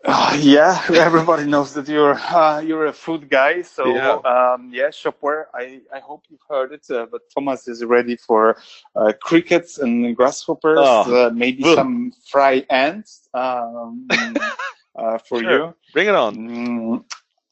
Uh, 0.05 0.37
yeah, 0.39 0.81
everybody 0.93 1.45
knows 1.45 1.73
that 1.73 1.87
you're 1.87 2.15
uh, 2.15 2.59
you're 2.59 2.87
a 2.87 2.93
food 2.93 3.29
guy. 3.29 3.61
So 3.61 3.87
yeah, 3.87 4.11
um, 4.25 4.69
yeah 4.73 4.87
Shopware. 4.87 5.45
I, 5.53 5.81
I 5.93 5.99
hope 5.99 6.23
you've 6.29 6.43
heard 6.49 6.73
it. 6.73 6.85
Uh, 6.89 7.05
but 7.09 7.21
Thomas 7.33 7.67
is 7.67 7.83
ready 7.83 8.17
for 8.17 8.57
uh, 8.95 9.13
crickets 9.21 9.77
and 9.77 10.15
grasshoppers. 10.15 10.79
Oh. 10.81 11.27
Uh, 11.27 11.29
maybe 11.29 11.63
some 11.63 12.11
fry 12.29 12.65
ants 12.69 13.29
um, 13.33 14.07
uh, 14.95 15.17
for 15.19 15.39
sure. 15.39 15.51
you. 15.51 15.75
Bring 15.93 16.07
it 16.07 16.15
on. 16.15 16.35
Mm, 16.35 17.05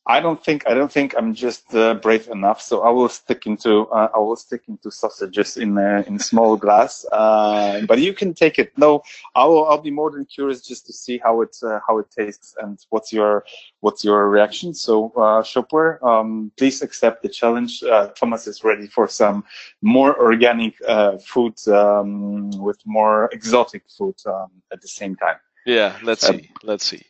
I 0.08 0.20
don't 0.20 0.44
think 0.44 0.68
I 0.68 0.74
don't 0.74 0.92
think 0.92 1.14
I'm 1.16 1.34
just 1.34 1.76
uh, 1.76 1.94
brave 1.94 2.28
enough. 2.28 2.60
So 2.62 2.82
I 2.82 2.90
will 2.90 3.08
stick 3.10 3.46
into 3.46 3.88
uh, 3.90 4.10
I 4.16 4.18
will 4.18 4.36
stick 4.36 4.64
into 4.68 4.90
sausages 4.90 5.58
in 5.58 5.78
uh, 5.78 6.04
in 6.08 6.18
small 6.18 6.58
glass. 6.58 7.06
Uh, 7.12 7.82
but 7.86 8.00
you 8.00 8.14
can 8.14 8.34
take 8.34 8.58
it. 8.58 8.76
No, 8.78 9.04
I 9.36 9.46
will. 9.46 9.68
I'll 9.68 9.78
be 9.78 9.92
more 9.92 10.10
than 10.10 10.26
curious 10.26 10.62
just 10.62 10.88
to 10.88 10.94
see 10.94 11.20
how 11.20 11.42
it 11.42 11.56
uh, 11.64 11.80
how 11.88 12.00
it 12.00 12.08
tastes 12.10 12.56
and 12.62 12.80
what's 12.90 13.14
your 13.14 13.46
what's 13.82 14.04
your 14.04 14.28
reaction. 14.28 14.74
So 14.74 15.14
uh, 15.16 15.44
Shopware, 15.44 16.02
um, 16.04 16.52
please 16.58 16.82
accept 16.82 17.22
the 17.22 17.30
challenge. 17.30 17.84
Uh, 17.84 18.08
Thomas 18.10 18.48
is 18.48 18.64
ready 18.64 18.88
for 18.88 19.08
some 19.08 19.44
more 19.84 20.20
organic 20.20 20.78
food 21.24 21.56
um, 21.68 22.50
with 22.52 22.80
more 22.86 23.30
exotic 23.32 23.84
food 23.88 24.16
um, 24.26 24.50
at 24.74 24.82
the 24.82 24.88
same 24.88 25.16
time. 25.16 25.38
Yeah, 25.66 25.96
let's 26.02 26.26
see. 26.26 26.50
Let's 26.64 26.86
see. 26.86 27.04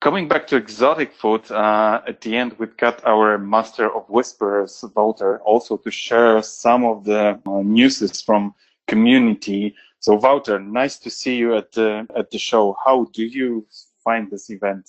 Coming 0.00 0.28
back 0.28 0.46
to 0.46 0.56
exotic 0.56 1.12
food, 1.12 1.50
uh, 1.50 2.00
at 2.08 2.22
the 2.22 2.34
end 2.34 2.54
we've 2.58 2.76
got 2.78 3.04
our 3.04 3.36
master 3.36 3.94
of 3.94 4.08
whispers, 4.08 4.82
Wouter, 4.96 5.40
also 5.40 5.76
to 5.76 5.90
share 5.90 6.42
some 6.42 6.86
of 6.86 7.04
the 7.04 7.38
uh, 7.44 7.62
newses 7.62 8.22
from 8.22 8.54
community. 8.88 9.74
So 9.98 10.14
Wouter, 10.14 10.58
nice 10.58 10.98
to 11.00 11.10
see 11.10 11.36
you 11.36 11.54
at 11.54 11.72
the 11.72 12.06
at 12.16 12.30
the 12.30 12.38
show. 12.38 12.74
How 12.82 13.10
do 13.12 13.24
you 13.24 13.66
find 14.02 14.30
this 14.30 14.48
event? 14.48 14.88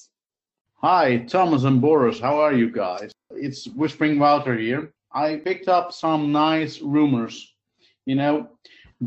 Hi, 0.76 1.18
Thomas 1.18 1.66
and 1.66 1.82
Boris. 1.82 2.18
How 2.18 2.40
are 2.40 2.54
you 2.54 2.72
guys? 2.72 3.12
It's 3.32 3.68
Whispering 3.68 4.18
Wouter 4.18 4.58
here. 4.58 4.94
I 5.12 5.36
picked 5.36 5.68
up 5.68 5.92
some 5.92 6.32
nice 6.32 6.80
rumors. 6.80 7.54
You 8.06 8.16
know, 8.16 8.48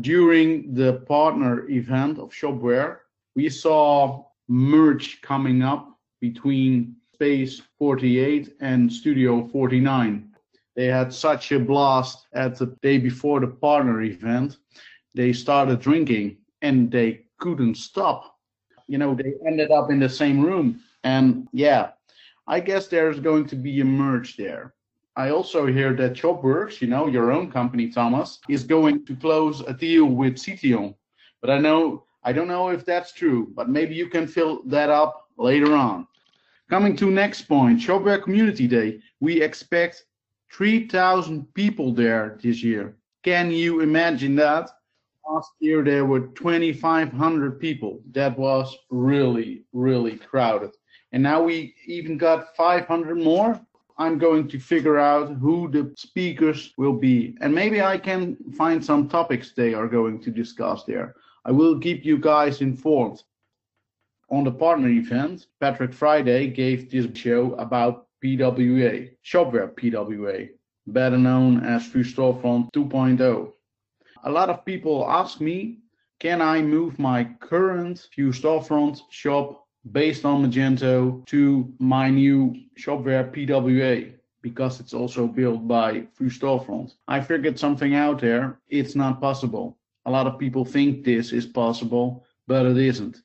during 0.01 0.75
the 0.75 1.01
partner 1.07 1.67
event 1.67 2.19
of 2.19 2.29
Shopware, 2.29 2.97
we 3.35 3.49
saw 3.49 4.25
merge 4.47 5.19
coming 5.23 5.63
up 5.63 5.94
between 6.19 6.95
Space 7.13 7.61
48 7.79 8.55
and 8.59 8.91
Studio 8.91 9.47
49. 9.47 10.29
They 10.75 10.87
had 10.87 11.13
such 11.13 11.51
a 11.51 11.59
blast 11.59 12.27
at 12.33 12.57
the 12.57 12.67
day 12.81 12.97
before 12.97 13.39
the 13.39 13.47
partner 13.47 14.01
event. 14.01 14.57
They 15.13 15.31
started 15.31 15.79
drinking 15.79 16.37
and 16.61 16.91
they 16.91 17.25
couldn't 17.39 17.75
stop. 17.75 18.37
You 18.87 18.97
know, 18.97 19.15
they 19.15 19.33
ended 19.47 19.71
up 19.71 19.89
in 19.89 19.99
the 19.99 20.09
same 20.09 20.41
room. 20.41 20.81
And 21.03 21.47
yeah, 21.53 21.91
I 22.47 22.59
guess 22.59 22.87
there's 22.87 23.19
going 23.19 23.47
to 23.47 23.55
be 23.55 23.79
a 23.79 23.85
merge 23.85 24.35
there. 24.35 24.73
I 25.15 25.29
also 25.29 25.65
hear 25.65 25.93
that 25.93 26.13
Shopworks, 26.13 26.81
you 26.81 26.87
know, 26.87 27.07
your 27.07 27.31
own 27.31 27.49
company, 27.49 27.89
Thomas, 27.89 28.39
is 28.49 28.65
going 28.65 29.05
to 29.05 29.15
close 29.15 29.61
a 29.61 29.73
deal 29.73 30.05
with 30.05 30.37
Citizen. 30.37 30.93
But 31.41 31.49
I 31.49 31.59
know 31.59 32.03
I 32.23 32.33
don't 32.33 32.47
know 32.47 32.69
if 32.69 32.83
that's 32.83 33.13
true, 33.13 33.51
but 33.55 33.69
maybe 33.69 33.93
you 33.93 34.09
can 34.09 34.27
fill 34.27 34.63
that 34.65 34.89
up 34.89 35.24
later 35.37 35.75
on. 35.75 36.07
Coming 36.69 36.95
to 36.97 37.11
next 37.11 37.43
point, 37.43 37.79
Shopware 37.79 38.23
Community 38.23 38.67
Day. 38.67 38.99
We 39.19 39.41
expect 39.41 40.05
3,000 40.51 41.53
people 41.53 41.93
there 41.93 42.39
this 42.41 42.63
year. 42.63 42.95
Can 43.23 43.51
you 43.51 43.81
imagine 43.81 44.35
that? 44.35 44.69
Last 45.27 45.51
year 45.59 45.83
there 45.83 46.05
were 46.05 46.27
2,500 46.27 47.59
people. 47.59 47.99
That 48.11 48.37
was 48.37 48.75
really, 48.89 49.63
really 49.73 50.17
crowded. 50.17 50.71
And 51.11 51.23
now 51.23 51.41
we 51.43 51.75
even 51.87 52.17
got 52.17 52.55
500 52.55 53.17
more. 53.17 53.59
I'm 53.97 54.17
going 54.17 54.47
to 54.49 54.59
figure 54.59 54.97
out 54.97 55.33
who 55.35 55.69
the 55.71 55.93
speakers 55.95 56.73
will 56.77 56.93
be. 56.93 57.37
And 57.41 57.53
maybe 57.53 57.81
I 57.81 57.97
can 57.97 58.37
find 58.57 58.83
some 58.83 59.07
topics 59.07 59.51
they 59.51 59.73
are 59.73 59.87
going 59.87 60.19
to 60.21 60.31
discuss 60.31 60.83
there. 60.83 61.15
I 61.45 61.51
will 61.51 61.79
keep 61.79 62.03
you 62.03 62.17
guys 62.17 62.61
informed. 62.61 63.23
On 64.35 64.43
the 64.43 64.51
partner 64.51 64.89
event, 64.89 65.47
Patrick 65.61 65.93
Friday 65.93 66.47
gave 66.47 66.91
this 66.91 67.07
show 67.17 67.53
about 67.53 68.07
PWA, 68.21 69.09
Shopware 69.23 69.73
PWA, 69.73 70.49
better 70.87 71.17
known 71.17 71.63
as 71.63 71.87
Vue 71.87 72.03
Storefront 72.03 72.69
2.0. 72.73 73.53
A 74.25 74.29
lot 74.29 74.49
of 74.49 74.65
people 74.65 75.09
ask 75.09 75.39
me, 75.39 75.77
can 76.19 76.41
I 76.41 76.61
move 76.61 76.99
my 76.99 77.23
current 77.39 78.09
Vue 78.13 78.33
Storefront 78.33 78.99
shop 79.09 79.65
based 79.93 80.25
on 80.25 80.43
Magento 80.43 81.25
to 81.27 81.73
my 81.79 82.09
new 82.09 82.53
Shopware 82.77 83.31
PWA? 83.33 84.11
because 84.41 84.81
it's 84.81 84.93
also 84.93 85.25
built 85.27 85.65
by 85.65 86.05
Vue 86.19 86.29
Storefront. 86.29 86.93
I 87.07 87.21
figured 87.21 87.57
something 87.57 87.95
out 87.95 88.19
there. 88.19 88.59
It's 88.67 88.95
not 88.95 89.21
possible. 89.21 89.77
A 90.05 90.11
lot 90.11 90.27
of 90.27 90.37
people 90.37 90.65
think 90.65 91.05
this 91.05 91.31
is 91.31 91.45
possible, 91.45 92.25
but 92.47 92.65
it 92.65 92.77
isn't. 92.77 93.21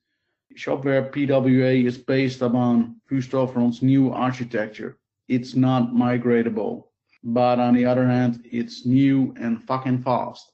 Shopware 0.56 1.10
PWA 1.10 1.84
is 1.84 1.96
based 1.96 2.42
upon 2.42 3.00
Vue 3.08 3.20
Storefront's 3.20 3.82
new 3.82 4.12
architecture. 4.12 4.98
It's 5.28 5.54
not 5.54 5.92
migratable, 5.92 6.84
but 7.22 7.58
on 7.58 7.74
the 7.74 7.86
other 7.86 8.06
hand, 8.06 8.42
it's 8.44 8.84
new 8.84 9.34
and 9.38 9.62
fucking 9.64 10.02
fast. 10.02 10.52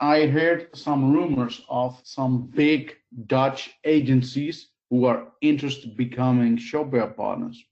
I 0.00 0.26
heard 0.26 0.76
some 0.76 1.12
rumors 1.12 1.62
of 1.68 2.00
some 2.04 2.46
big 2.54 2.94
Dutch 3.26 3.74
agencies 3.84 4.68
who 4.90 5.04
are 5.06 5.32
interested 5.40 5.90
in 5.90 5.96
becoming 5.96 6.56
Shopware 6.56 7.14
partners. 7.16 7.62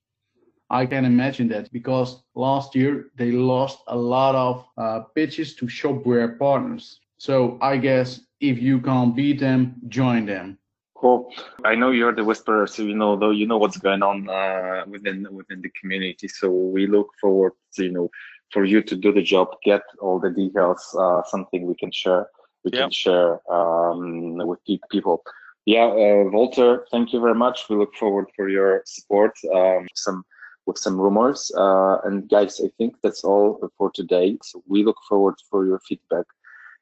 I 0.69 0.87
can 0.87 1.05
imagine 1.05 1.47
that 1.49 1.73
because 1.73 2.25
last 2.35 2.75
year 2.75 3.07
they 3.15 3.31
lost 3.31 3.79
a 3.87 3.97
lot 3.97 4.35
of 4.35 4.67
uh, 4.77 5.01
pitches 5.15 5.55
to 5.57 5.67
Shopware 5.67 6.37
partners. 6.39 7.01
So 7.19 7.57
I 7.63 7.77
guess 7.77 8.21
if 8.41 8.61
you 8.61 8.81
can't 8.81 9.15
beat 9.15 9.39
them, 9.39 9.77
join 9.89 10.27
them. 10.27 10.59
Cool. 10.99 11.31
I 11.65 11.75
know 11.75 11.91
you're 11.91 12.15
the 12.15 12.25
whisperer, 12.25 12.67
so 12.67 12.83
you 12.83 12.95
know 12.95 13.17
though 13.17 13.31
you 13.31 13.47
know 13.47 13.59
what's 13.59 13.77
going 13.77 14.03
on 14.03 14.29
uh, 14.31 14.85
within 14.87 15.27
within 15.31 15.61
the 15.61 15.71
community. 15.79 16.27
So 16.27 16.51
we 16.51 16.87
look 16.87 17.09
forward 17.21 17.53
to 17.75 17.85
you 17.85 17.93
know 17.93 18.11
for 18.53 18.65
you 18.65 18.81
to 18.83 18.97
do 18.97 19.13
the 19.13 19.23
job, 19.23 19.49
get 19.63 19.83
all 20.01 20.19
the 20.19 20.31
details, 20.31 20.83
uh, 20.99 21.23
something 21.27 21.67
we 21.67 21.75
can 21.75 21.93
share. 21.93 22.29
We 22.65 22.71
can 22.71 22.91
share 22.91 23.41
um, 23.53 24.39
with 24.39 24.59
people. 24.91 25.23
Yeah, 25.67 25.85
uh, 25.85 26.31
Walter, 26.31 26.87
thank 26.91 27.13
you 27.13 27.21
very 27.21 27.35
much. 27.35 27.69
We 27.69 27.77
look 27.77 27.95
forward 27.95 28.27
for 28.35 28.49
your 28.49 28.83
support. 28.87 29.33
Um, 29.55 29.87
some 29.95 30.25
with 30.65 30.79
some 30.79 31.01
rumors. 31.01 31.53
Uh, 31.57 31.99
and 32.05 32.29
guys, 32.29 32.61
I 32.65 32.69
think 32.79 32.97
that's 33.03 33.23
all 33.23 33.71
for 33.77 33.91
today. 33.95 34.39
So 34.43 34.63
we 34.67 34.85
look 34.85 34.97
forward 35.09 35.35
for 35.51 35.67
your 35.67 35.81
feedback 35.81 36.25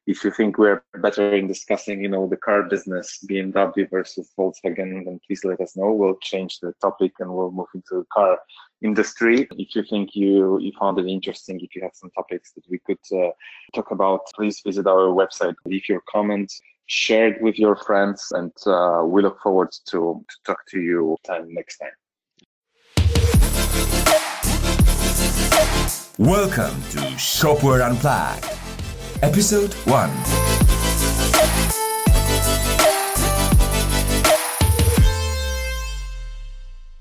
if 0.07 0.23
you 0.23 0.29
think 0.29 0.57
we're 0.57 0.83
better 1.01 1.33
in 1.35 1.47
discussing, 1.47 2.01
you 2.01 2.09
know, 2.09 2.27
the 2.27 2.37
car 2.37 2.63
business, 2.63 3.25
BMW 3.27 3.89
versus 3.89 4.31
Volkswagen, 4.37 5.03
then 5.03 5.19
please 5.25 5.43
let 5.43 5.59
us 5.59 5.75
know. 5.75 5.91
We'll 5.91 6.17
change 6.21 6.59
the 6.59 6.73
topic 6.79 7.13
and 7.19 7.33
we'll 7.33 7.51
move 7.51 7.67
into 7.73 7.95
the 7.95 8.05
car 8.13 8.37
industry. 8.83 9.47
If 9.57 9.75
you 9.75 9.83
think 9.83 10.15
you, 10.15 10.59
you 10.59 10.71
found 10.79 10.99
it 10.99 11.07
interesting, 11.07 11.59
if 11.59 11.75
you 11.75 11.81
have 11.81 11.95
some 11.95 12.11
topics 12.11 12.51
that 12.53 12.65
we 12.69 12.79
could 12.85 12.99
uh, 13.11 13.31
talk 13.73 13.89
about, 13.89 14.21
please 14.35 14.61
visit 14.63 14.85
our 14.85 15.07
website, 15.07 15.55
leave 15.65 15.89
your 15.89 16.01
comments, 16.07 16.61
share 16.85 17.29
it 17.29 17.41
with 17.41 17.57
your 17.57 17.75
friends, 17.75 18.31
and 18.31 18.51
uh, 18.67 19.01
we 19.03 19.23
look 19.23 19.39
forward 19.41 19.71
to, 19.87 20.23
to 20.29 20.35
talk 20.45 20.59
to 20.69 20.79
you 20.79 21.17
time 21.25 21.51
next 21.51 21.79
time. 21.79 21.89
Welcome 26.19 26.81
to 26.91 26.99
Shopware 27.17 27.89
Unplugged. 27.89 28.64
Episode 29.21 29.73
1 29.85 30.74